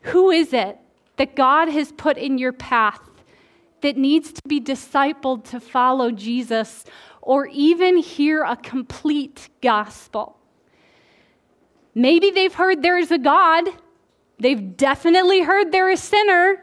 Who 0.02 0.30
is 0.30 0.54
it 0.54 0.78
that 1.16 1.36
God 1.36 1.70
has 1.70 1.92
put 1.94 2.18
in 2.18 2.38
your 2.38 2.52
path 2.52 3.00
that 3.82 3.98
needs 3.98 4.32
to 4.34 4.42
be 4.48 4.60
discipled 4.60 5.46
to 5.46 5.60
follow 5.60 6.12
Jesus 6.12 6.84
or 7.22 7.48
even 7.48 7.98
hear 7.98 8.44
a 8.44 8.58
complete 8.58 9.50
gospel? 9.62 10.38
Maybe 11.96 12.30
they've 12.30 12.54
heard 12.54 12.84
there 12.84 13.00
is 13.00 13.10
a 13.10 13.18
God. 13.18 13.70
They've 14.38 14.76
definitely 14.76 15.42
heard 15.42 15.72
they're 15.72 15.90
a 15.90 15.98
sinner. 15.98 16.62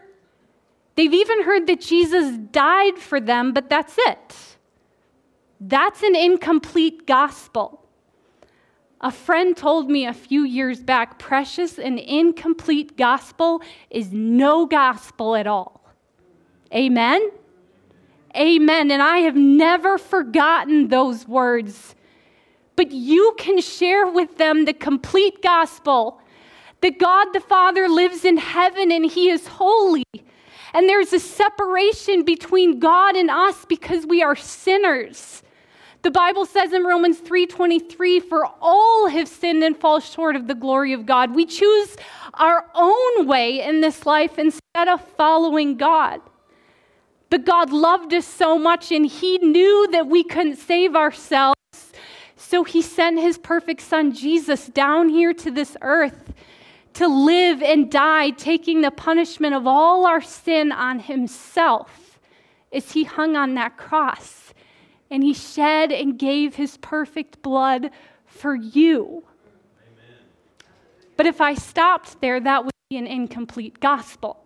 They've 0.94 1.14
even 1.14 1.42
heard 1.42 1.66
that 1.68 1.80
Jesus 1.80 2.36
died 2.36 2.98
for 2.98 3.18
them, 3.18 3.54
but 3.54 3.70
that's 3.70 3.96
it. 3.96 4.51
That's 5.64 6.02
an 6.02 6.16
incomplete 6.16 7.06
gospel. 7.06 7.86
A 9.00 9.12
friend 9.12 9.56
told 9.56 9.88
me 9.88 10.06
a 10.06 10.12
few 10.12 10.42
years 10.42 10.80
back 10.80 11.20
precious 11.20 11.78
and 11.78 12.00
incomplete 12.00 12.96
gospel 12.96 13.62
is 13.88 14.12
no 14.12 14.66
gospel 14.66 15.36
at 15.36 15.46
all. 15.46 15.84
Amen? 16.74 17.30
Amen. 18.36 18.90
And 18.90 19.00
I 19.00 19.18
have 19.18 19.36
never 19.36 19.98
forgotten 19.98 20.88
those 20.88 21.28
words. 21.28 21.94
But 22.74 22.90
you 22.90 23.34
can 23.38 23.60
share 23.60 24.08
with 24.08 24.38
them 24.38 24.64
the 24.64 24.72
complete 24.72 25.42
gospel 25.42 26.20
that 26.80 26.98
God 26.98 27.32
the 27.32 27.40
Father 27.40 27.88
lives 27.88 28.24
in 28.24 28.36
heaven 28.36 28.90
and 28.90 29.08
he 29.08 29.30
is 29.30 29.46
holy. 29.46 30.04
And 30.74 30.88
there's 30.88 31.12
a 31.12 31.20
separation 31.20 32.24
between 32.24 32.80
God 32.80 33.14
and 33.14 33.30
us 33.30 33.64
because 33.64 34.06
we 34.06 34.24
are 34.24 34.34
sinners. 34.34 35.44
The 36.02 36.10
Bible 36.10 36.46
says 36.46 36.72
in 36.72 36.82
Romans 36.82 37.20
3:23 37.20 38.18
for 38.18 38.44
all 38.60 39.06
have 39.06 39.28
sinned 39.28 39.62
and 39.62 39.76
fall 39.76 40.00
short 40.00 40.34
of 40.34 40.48
the 40.48 40.54
glory 40.54 40.92
of 40.92 41.06
God. 41.06 41.32
We 41.32 41.46
choose 41.46 41.96
our 42.34 42.68
own 42.74 43.26
way 43.26 43.62
in 43.62 43.80
this 43.80 44.04
life 44.04 44.36
instead 44.36 44.88
of 44.88 45.00
following 45.16 45.76
God. 45.76 46.20
But 47.30 47.44
God 47.44 47.70
loved 47.70 48.12
us 48.12 48.26
so 48.26 48.58
much 48.58 48.90
and 48.90 49.06
he 49.06 49.38
knew 49.38 49.86
that 49.92 50.08
we 50.08 50.24
couldn't 50.24 50.56
save 50.56 50.96
ourselves. 50.96 51.56
So 52.36 52.64
he 52.64 52.82
sent 52.82 53.20
his 53.20 53.38
perfect 53.38 53.80
son 53.80 54.12
Jesus 54.12 54.66
down 54.66 55.08
here 55.08 55.32
to 55.34 55.52
this 55.52 55.76
earth 55.82 56.32
to 56.94 57.06
live 57.06 57.62
and 57.62 57.90
die, 57.90 58.30
taking 58.30 58.80
the 58.80 58.90
punishment 58.90 59.54
of 59.54 59.68
all 59.68 60.04
our 60.04 60.20
sin 60.20 60.72
on 60.72 60.98
himself 60.98 62.18
as 62.72 62.90
he 62.92 63.04
hung 63.04 63.36
on 63.36 63.54
that 63.54 63.76
cross 63.76 64.41
and 65.12 65.22
he 65.22 65.34
shed 65.34 65.92
and 65.92 66.18
gave 66.18 66.54
his 66.54 66.78
perfect 66.78 67.42
blood 67.42 67.90
for 68.24 68.54
you. 68.54 69.22
Amen. 69.86 70.16
But 71.18 71.26
if 71.26 71.38
I 71.38 71.52
stopped 71.52 72.18
there, 72.22 72.40
that 72.40 72.64
would 72.64 72.72
be 72.88 72.96
an 72.96 73.06
incomplete 73.06 73.78
gospel. 73.78 74.42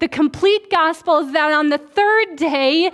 The 0.00 0.08
complete 0.08 0.68
gospel 0.68 1.18
is 1.18 1.32
that 1.32 1.52
on 1.52 1.68
the 1.68 1.78
third 1.78 2.34
day, 2.34 2.90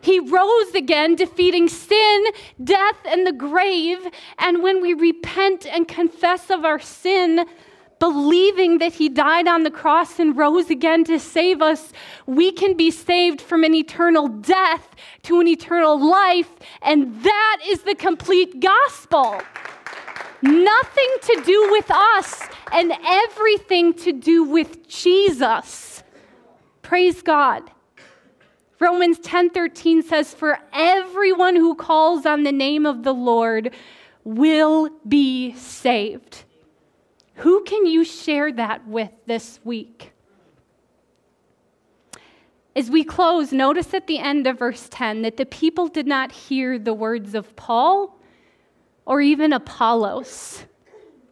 he 0.00 0.20
rose 0.20 0.74
again, 0.76 1.16
defeating 1.16 1.68
sin, 1.68 2.26
death, 2.62 2.98
and 3.04 3.26
the 3.26 3.32
grave. 3.32 3.98
And 4.38 4.62
when 4.62 4.80
we 4.80 4.94
repent 4.94 5.66
and 5.66 5.88
confess 5.88 6.50
of 6.50 6.64
our 6.64 6.78
sin, 6.78 7.46
believing 7.98 8.78
that 8.78 8.94
he 8.94 9.08
died 9.08 9.48
on 9.48 9.62
the 9.62 9.70
cross 9.70 10.18
and 10.18 10.36
rose 10.36 10.70
again 10.70 11.04
to 11.04 11.18
save 11.18 11.60
us, 11.60 11.92
we 12.26 12.52
can 12.52 12.76
be 12.76 12.90
saved 12.90 13.40
from 13.40 13.64
an 13.64 13.74
eternal 13.74 14.28
death 14.28 14.94
to 15.24 15.40
an 15.40 15.48
eternal 15.48 15.98
life. 15.98 16.50
And 16.82 17.22
that 17.22 17.58
is 17.66 17.82
the 17.82 17.94
complete 17.94 18.60
gospel. 18.60 19.40
Nothing 20.42 21.16
to 21.22 21.42
do 21.44 21.68
with 21.72 21.90
us 21.90 22.42
and 22.72 22.92
everything 23.04 23.94
to 23.94 24.12
do 24.12 24.44
with 24.44 24.86
Jesus. 24.88 26.02
Praise 26.82 27.22
God. 27.22 27.70
Romans 28.80 29.18
10:13 29.18 30.02
says 30.02 30.34
for 30.34 30.60
everyone 30.72 31.56
who 31.56 31.74
calls 31.74 32.24
on 32.24 32.44
the 32.44 32.52
name 32.52 32.86
of 32.86 33.02
the 33.02 33.12
Lord 33.12 33.74
will 34.22 34.90
be 35.06 35.52
saved. 35.54 36.44
Who 37.38 37.62
can 37.62 37.86
you 37.86 38.04
share 38.04 38.52
that 38.52 38.86
with 38.88 39.12
this 39.26 39.60
week? 39.62 40.12
As 42.74 42.90
we 42.90 43.04
close, 43.04 43.52
notice 43.52 43.94
at 43.94 44.08
the 44.08 44.18
end 44.18 44.46
of 44.48 44.58
verse 44.58 44.88
10 44.90 45.22
that 45.22 45.36
the 45.36 45.46
people 45.46 45.86
did 45.86 46.06
not 46.06 46.32
hear 46.32 46.78
the 46.78 46.94
words 46.94 47.36
of 47.36 47.54
Paul 47.54 48.18
or 49.06 49.20
even 49.20 49.52
Apollos, 49.52 50.64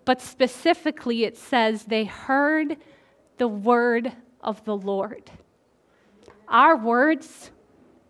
but 0.04 0.20
specifically 0.20 1.24
it 1.24 1.36
says 1.36 1.84
they 1.84 2.04
heard 2.04 2.76
the 3.38 3.48
word 3.48 4.12
of 4.40 4.64
the 4.64 4.76
Lord. 4.76 5.30
Our 6.48 6.76
words 6.76 7.50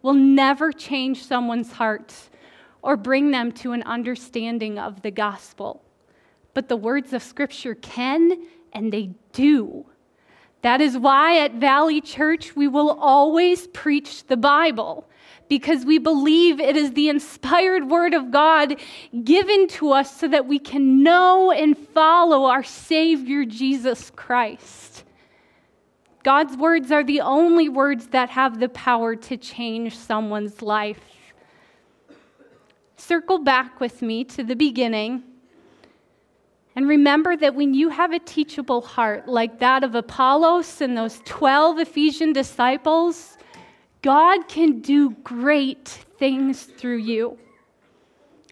will 0.02 0.14
never 0.14 0.70
change 0.70 1.24
someone's 1.24 1.72
heart 1.72 2.14
or 2.82 2.98
bring 2.98 3.30
them 3.30 3.52
to 3.52 3.72
an 3.72 3.82
understanding 3.84 4.78
of 4.78 5.00
the 5.00 5.10
gospel. 5.10 5.82
But 6.56 6.70
the 6.70 6.76
words 6.76 7.12
of 7.12 7.22
Scripture 7.22 7.74
can 7.74 8.46
and 8.72 8.90
they 8.90 9.10
do. 9.34 9.84
That 10.62 10.80
is 10.80 10.96
why 10.96 11.38
at 11.40 11.56
Valley 11.56 12.00
Church 12.00 12.56
we 12.56 12.66
will 12.66 12.92
always 12.98 13.66
preach 13.66 14.26
the 14.26 14.38
Bible 14.38 15.06
because 15.50 15.84
we 15.84 15.98
believe 15.98 16.58
it 16.58 16.74
is 16.74 16.92
the 16.92 17.10
inspired 17.10 17.90
word 17.90 18.14
of 18.14 18.30
God 18.30 18.80
given 19.22 19.68
to 19.68 19.92
us 19.92 20.18
so 20.18 20.28
that 20.28 20.46
we 20.46 20.58
can 20.58 21.02
know 21.02 21.50
and 21.50 21.76
follow 21.76 22.46
our 22.46 22.64
Savior 22.64 23.44
Jesus 23.44 24.10
Christ. 24.16 25.04
God's 26.22 26.56
words 26.56 26.90
are 26.90 27.04
the 27.04 27.20
only 27.20 27.68
words 27.68 28.06
that 28.08 28.30
have 28.30 28.60
the 28.60 28.70
power 28.70 29.14
to 29.14 29.36
change 29.36 29.94
someone's 29.94 30.62
life. 30.62 31.02
Circle 32.96 33.40
back 33.40 33.78
with 33.78 34.00
me 34.00 34.24
to 34.24 34.42
the 34.42 34.56
beginning. 34.56 35.22
And 36.76 36.86
remember 36.86 37.38
that 37.38 37.54
when 37.54 37.72
you 37.72 37.88
have 37.88 38.12
a 38.12 38.18
teachable 38.18 38.82
heart 38.82 39.26
like 39.26 39.58
that 39.60 39.82
of 39.82 39.94
Apollos 39.94 40.82
and 40.82 40.96
those 40.96 41.20
12 41.24 41.78
Ephesian 41.78 42.34
disciples, 42.34 43.38
God 44.02 44.46
can 44.46 44.80
do 44.80 45.10
great 45.24 45.88
things 46.18 46.64
through 46.64 46.98
you. 46.98 47.38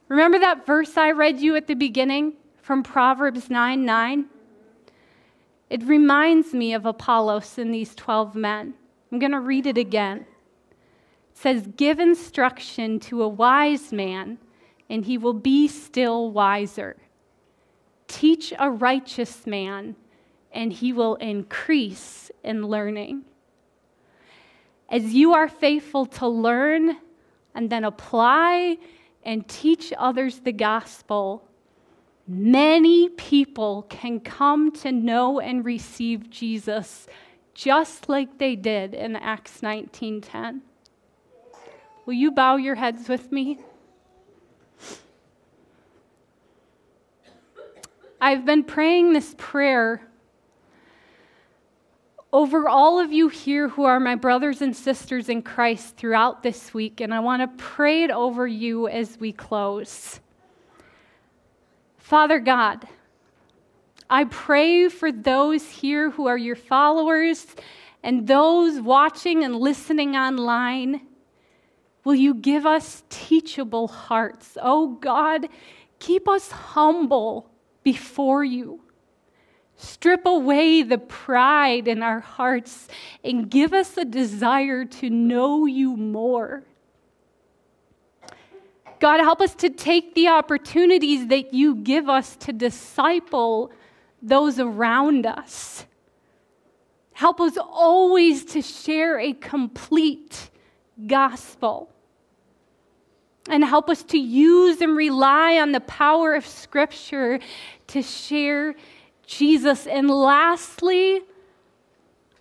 Remember 0.08 0.38
that 0.38 0.64
verse 0.64 0.96
I 0.96 1.10
read 1.10 1.38
you 1.38 1.54
at 1.54 1.66
the 1.66 1.74
beginning 1.74 2.32
from 2.62 2.82
Proverbs 2.82 3.50
9 3.50 3.84
9? 3.84 4.24
It 5.68 5.82
reminds 5.84 6.54
me 6.54 6.72
of 6.72 6.86
Apollos 6.86 7.58
and 7.58 7.74
these 7.74 7.94
12 7.94 8.34
men. 8.34 8.74
I'm 9.12 9.18
going 9.18 9.32
to 9.32 9.40
read 9.40 9.66
it 9.66 9.76
again. 9.76 10.20
It 10.20 11.36
says, 11.36 11.68
Give 11.76 12.00
instruction 12.00 13.00
to 13.00 13.22
a 13.22 13.28
wise 13.28 13.92
man, 13.92 14.38
and 14.88 15.04
he 15.04 15.18
will 15.18 15.34
be 15.34 15.68
still 15.68 16.30
wiser. 16.30 16.96
Teach 18.08 18.52
a 18.58 18.70
righteous 18.70 19.46
man, 19.46 19.96
and 20.52 20.72
he 20.72 20.92
will 20.92 21.16
increase 21.16 22.30
in 22.42 22.66
learning. 22.66 23.24
As 24.88 25.14
you 25.14 25.34
are 25.34 25.48
faithful 25.48 26.06
to 26.06 26.28
learn 26.28 26.96
and 27.54 27.70
then 27.70 27.84
apply 27.84 28.78
and 29.24 29.48
teach 29.48 29.92
others 29.96 30.40
the 30.40 30.52
gospel, 30.52 31.48
Many 32.26 33.10
people 33.10 33.82
can 33.90 34.18
come 34.18 34.72
to 34.72 34.90
know 34.90 35.40
and 35.40 35.62
receive 35.62 36.30
Jesus 36.30 37.06
just 37.52 38.08
like 38.08 38.38
they 38.38 38.56
did 38.56 38.94
in 38.94 39.14
Acts 39.14 39.60
19:10. 39.60 40.62
Will 42.06 42.14
you 42.14 42.30
bow 42.30 42.56
your 42.56 42.76
heads 42.76 43.08
with 43.08 43.30
me? 43.30 43.58
I've 48.24 48.46
been 48.46 48.64
praying 48.64 49.12
this 49.12 49.34
prayer 49.36 50.00
over 52.32 52.70
all 52.70 52.98
of 52.98 53.12
you 53.12 53.28
here 53.28 53.68
who 53.68 53.84
are 53.84 54.00
my 54.00 54.14
brothers 54.14 54.62
and 54.62 54.74
sisters 54.74 55.28
in 55.28 55.42
Christ 55.42 55.98
throughout 55.98 56.42
this 56.42 56.72
week, 56.72 57.02
and 57.02 57.12
I 57.12 57.20
want 57.20 57.42
to 57.42 57.62
pray 57.62 58.02
it 58.02 58.10
over 58.10 58.46
you 58.46 58.88
as 58.88 59.20
we 59.20 59.30
close. 59.30 60.20
Father 61.98 62.40
God, 62.40 62.88
I 64.08 64.24
pray 64.24 64.88
for 64.88 65.12
those 65.12 65.68
here 65.68 66.08
who 66.08 66.26
are 66.26 66.38
your 66.38 66.56
followers 66.56 67.44
and 68.02 68.26
those 68.26 68.80
watching 68.80 69.44
and 69.44 69.54
listening 69.54 70.16
online. 70.16 71.02
Will 72.04 72.14
you 72.14 72.32
give 72.32 72.64
us 72.64 73.02
teachable 73.10 73.86
hearts? 73.86 74.56
Oh 74.62 74.94
God, 74.94 75.46
keep 75.98 76.26
us 76.26 76.50
humble 76.50 77.50
before 77.84 78.42
you. 78.42 78.80
Strip 79.76 80.24
away 80.26 80.82
the 80.82 80.98
pride 80.98 81.88
in 81.88 82.02
our 82.02 82.20
hearts 82.20 82.88
and 83.22 83.50
give 83.50 83.72
us 83.72 83.96
a 83.96 84.04
desire 84.04 84.84
to 84.84 85.10
know 85.10 85.66
you 85.66 85.96
more. 85.96 86.64
God, 89.00 89.20
help 89.20 89.40
us 89.40 89.54
to 89.56 89.68
take 89.68 90.14
the 90.14 90.28
opportunities 90.28 91.26
that 91.28 91.52
you 91.52 91.74
give 91.74 92.08
us 92.08 92.36
to 92.36 92.52
disciple 92.52 93.72
those 94.22 94.58
around 94.58 95.26
us. 95.26 95.84
Help 97.12 97.40
us 97.40 97.56
always 97.56 98.44
to 98.46 98.62
share 98.62 99.20
a 99.20 99.32
complete 99.34 100.50
gospel. 101.06 101.93
And 103.48 103.64
help 103.64 103.90
us 103.90 104.02
to 104.04 104.18
use 104.18 104.80
and 104.80 104.96
rely 104.96 105.58
on 105.58 105.72
the 105.72 105.80
power 105.80 106.34
of 106.34 106.46
Scripture 106.46 107.40
to 107.88 108.02
share 108.02 108.74
Jesus. 109.26 109.86
And 109.86 110.08
lastly, 110.08 111.20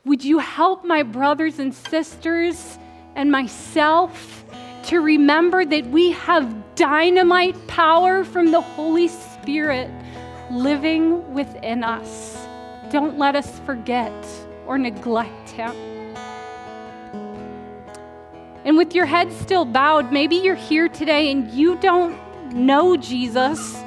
would 0.05 0.23
you 0.23 0.39
help 0.39 0.85
my 0.85 1.03
brothers 1.03 1.59
and 1.59 1.73
sisters 1.73 2.77
and 3.15 3.31
myself? 3.31 4.43
to 4.83 4.99
remember 4.99 5.63
that 5.63 5.85
we 5.87 6.11
have 6.11 6.75
dynamite 6.75 7.55
power 7.67 8.23
from 8.23 8.51
the 8.51 8.59
Holy 8.59 9.07
Spirit 9.07 9.89
living 10.51 11.33
within 11.33 11.83
us. 11.83 12.45
Don't 12.91 13.17
let 13.17 13.35
us 13.35 13.59
forget 13.61 14.13
or 14.67 14.77
neglect 14.77 15.49
Him. 15.49 15.92
And 18.66 18.78
with 18.78 18.95
your 18.95 19.05
head 19.05 19.32
still 19.34 19.66
bowed, 19.66 20.11
maybe 20.11 20.38
you're 20.38 20.55
here 20.55 20.88
today 20.88 21.32
and 21.32 21.51
you 21.51 21.76
don't 21.78 22.18
know 22.53 22.95
Jesus, 22.95 23.78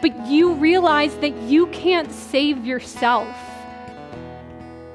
but 0.00 0.26
you 0.26 0.54
realize 0.54 1.16
that 1.16 1.34
you 1.42 1.66
can't 1.68 2.12
save 2.12 2.64
yourself. 2.64 3.28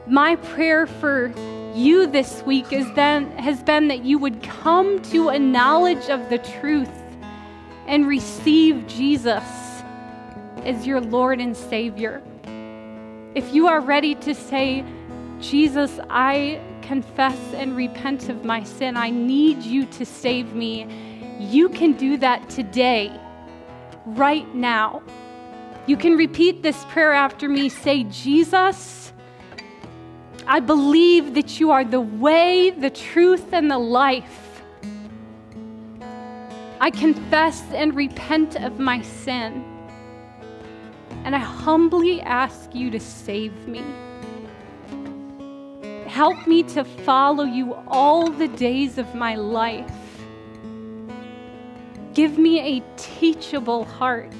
My 0.07 0.37
prayer 0.37 0.87
for 0.87 1.33
you 1.75 2.07
this 2.07 2.41
week 2.43 2.71
is 2.71 2.91
then, 2.93 3.29
has 3.37 3.61
been 3.61 3.89
that 3.89 4.03
you 4.03 4.17
would 4.17 4.41
come 4.41 5.01
to 5.03 5.29
a 5.29 5.37
knowledge 5.37 6.09
of 6.09 6.29
the 6.29 6.37
truth 6.37 6.89
and 7.87 8.07
receive 8.07 8.87
Jesus 8.87 9.43
as 10.63 10.87
your 10.87 11.01
Lord 11.01 11.39
and 11.41 11.55
Savior. 11.55 12.21
If 13.35 13.53
you 13.53 13.67
are 13.67 13.81
ready 13.81 14.15
to 14.15 14.33
say, 14.33 14.83
Jesus, 15.39 15.99
I 16.09 16.61
confess 16.89 17.37
and 17.53 17.75
repent 17.75 18.29
of 18.29 18.43
my 18.43 18.63
sin, 18.63 18.97
I 18.97 19.11
need 19.11 19.61
you 19.61 19.85
to 19.85 20.03
save 20.03 20.55
me, 20.55 20.87
you 21.39 21.69
can 21.69 21.93
do 21.93 22.17
that 22.17 22.49
today, 22.49 23.15
right 24.07 24.55
now. 24.55 25.03
You 25.85 25.95
can 25.97 26.17
repeat 26.17 26.63
this 26.63 26.83
prayer 26.85 27.13
after 27.13 27.47
me. 27.47 27.69
Say, 27.69 28.05
Jesus, 28.05 29.13
I 30.47 30.59
believe 30.59 31.35
that 31.35 31.59
you 31.59 31.69
are 31.69 31.85
the 31.85 32.01
way, 32.01 32.71
the 32.71 32.89
truth, 32.89 33.53
and 33.53 33.69
the 33.69 33.77
life. 33.77 34.63
I 36.79 36.89
confess 36.89 37.61
and 37.71 37.95
repent 37.95 38.55
of 38.55 38.79
my 38.79 39.03
sin. 39.03 39.63
And 41.23 41.35
I 41.35 41.39
humbly 41.39 42.19
ask 42.21 42.73
you 42.73 42.89
to 42.89 42.99
save 42.99 43.67
me. 43.67 43.83
Help 46.09 46.47
me 46.47 46.63
to 46.63 46.83
follow 46.83 47.45
you 47.45 47.75
all 47.87 48.29
the 48.29 48.47
days 48.47 48.97
of 48.97 49.15
my 49.15 49.35
life. 49.35 49.89
Give 52.13 52.37
me 52.37 52.77
a 52.77 52.83
teachable 52.97 53.85
heart. 53.85 54.33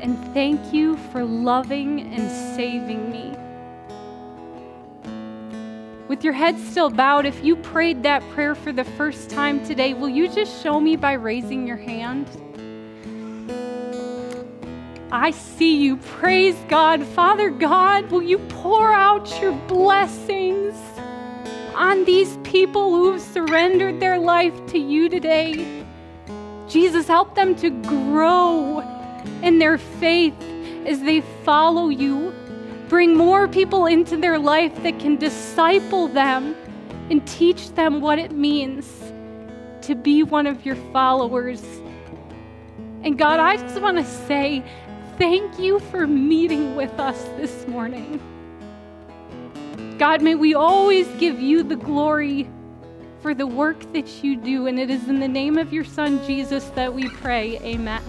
And 0.00 0.18
thank 0.34 0.72
you 0.72 0.96
for 1.10 1.24
loving 1.24 2.12
and 2.12 2.30
saving 2.54 3.10
me 3.10 3.32
with 6.12 6.22
your 6.24 6.34
head 6.34 6.58
still 6.58 6.90
bowed, 6.90 7.24
if 7.24 7.42
you 7.42 7.56
prayed 7.56 8.02
that 8.02 8.22
prayer 8.34 8.54
for 8.54 8.70
the 8.70 8.84
first 8.84 9.30
time 9.30 9.64
today, 9.64 9.94
will 9.94 10.10
you 10.10 10.28
just 10.28 10.62
show 10.62 10.78
me 10.78 10.94
by 10.94 11.14
raising 11.14 11.66
your 11.66 11.78
hand? 11.78 12.26
I 15.12 15.32
see 15.32 15.76
you. 15.76 15.98
Praise 15.98 16.56
God. 16.68 17.04
Father 17.04 17.50
God, 17.50 18.10
will 18.10 18.22
you 18.22 18.38
pour 18.48 18.94
out 18.94 19.28
your 19.42 19.52
blessings 19.68 20.74
on 21.74 22.06
these 22.06 22.38
people 22.44 22.94
who 22.94 23.12
have 23.12 23.20
surrendered 23.20 24.00
their 24.00 24.18
life 24.18 24.54
to 24.68 24.78
you 24.78 25.10
today? 25.10 25.84
Jesus, 26.66 27.06
help 27.08 27.34
them 27.34 27.54
to 27.56 27.68
grow 27.68 28.80
in 29.42 29.58
their 29.58 29.76
faith 29.76 30.42
as 30.86 31.02
they 31.02 31.20
follow 31.44 31.90
you. 31.90 32.32
Bring 32.88 33.14
more 33.14 33.46
people 33.46 33.84
into 33.84 34.16
their 34.16 34.38
life 34.38 34.74
that 34.82 34.98
can 34.98 35.16
disciple 35.16 36.08
them 36.08 36.56
and 37.10 37.26
teach 37.28 37.68
them 37.72 38.00
what 38.00 38.18
it 38.18 38.32
means 38.32 38.90
to 39.82 39.94
be 39.94 40.22
one 40.22 40.46
of 40.46 40.64
your 40.64 40.76
followers. 40.90 41.62
And 43.04 43.18
God, 43.18 43.40
I 43.40 43.56
just 43.56 43.80
want 43.82 43.98
to 43.98 44.04
say 44.04 44.62
thank 45.22 45.56
you 45.56 45.78
for 45.78 46.04
meeting 46.04 46.74
with 46.74 46.98
us 46.98 47.22
this 47.36 47.64
morning. 47.68 48.20
God, 49.96 50.20
may 50.20 50.34
we 50.34 50.52
always 50.52 51.06
give 51.20 51.40
you 51.40 51.62
the 51.62 51.76
glory 51.76 52.50
for 53.20 53.32
the 53.32 53.46
work 53.46 53.80
that 53.92 54.24
you 54.24 54.34
do. 54.34 54.66
And 54.66 54.80
it 54.80 54.90
is 54.90 55.08
in 55.08 55.20
the 55.20 55.28
name 55.28 55.58
of 55.58 55.72
your 55.72 55.84
Son, 55.84 56.20
Jesus, 56.26 56.64
that 56.70 56.92
we 56.92 57.08
pray. 57.08 57.60
Amen. 57.60 58.02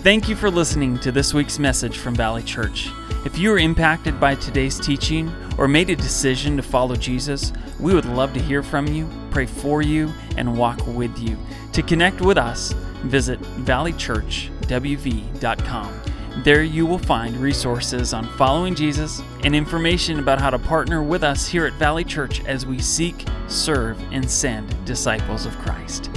Thank 0.00 0.28
you 0.28 0.36
for 0.36 0.50
listening 0.50 0.98
to 0.98 1.10
this 1.10 1.32
week's 1.32 1.58
message 1.58 1.96
from 1.96 2.14
Valley 2.14 2.42
Church. 2.42 2.90
If 3.24 3.38
you 3.38 3.48
were 3.48 3.58
impacted 3.58 4.20
by 4.20 4.34
today's 4.34 4.78
teaching 4.78 5.32
or 5.56 5.66
made 5.66 5.88
a 5.88 5.96
decision 5.96 6.58
to 6.58 6.62
follow 6.62 6.94
Jesus, 6.94 7.54
we 7.78 7.94
would 7.94 8.04
love 8.04 8.34
to 8.34 8.40
hear 8.40 8.62
from 8.62 8.86
you, 8.86 9.08
pray 9.30 9.46
for 9.46 9.80
you, 9.80 10.12
and 10.36 10.58
walk 10.58 10.86
with 10.88 11.18
you. 11.18 11.38
To 11.72 11.82
connect 11.82 12.20
with 12.20 12.36
us, 12.36 12.74
visit 13.02 13.40
valleychurchwv.com. 13.40 16.00
There 16.44 16.62
you 16.62 16.86
will 16.86 16.98
find 16.98 17.36
resources 17.36 18.14
on 18.14 18.26
following 18.36 18.74
Jesus 18.74 19.20
and 19.42 19.54
information 19.54 20.20
about 20.20 20.40
how 20.40 20.50
to 20.50 20.58
partner 20.58 21.02
with 21.02 21.24
us 21.24 21.46
here 21.46 21.66
at 21.66 21.72
Valley 21.74 22.04
Church 22.04 22.44
as 22.44 22.64
we 22.64 22.78
seek, 22.78 23.26
serve, 23.48 24.00
and 24.12 24.30
send 24.30 24.84
disciples 24.84 25.44
of 25.44 25.58
Christ. 25.58 26.08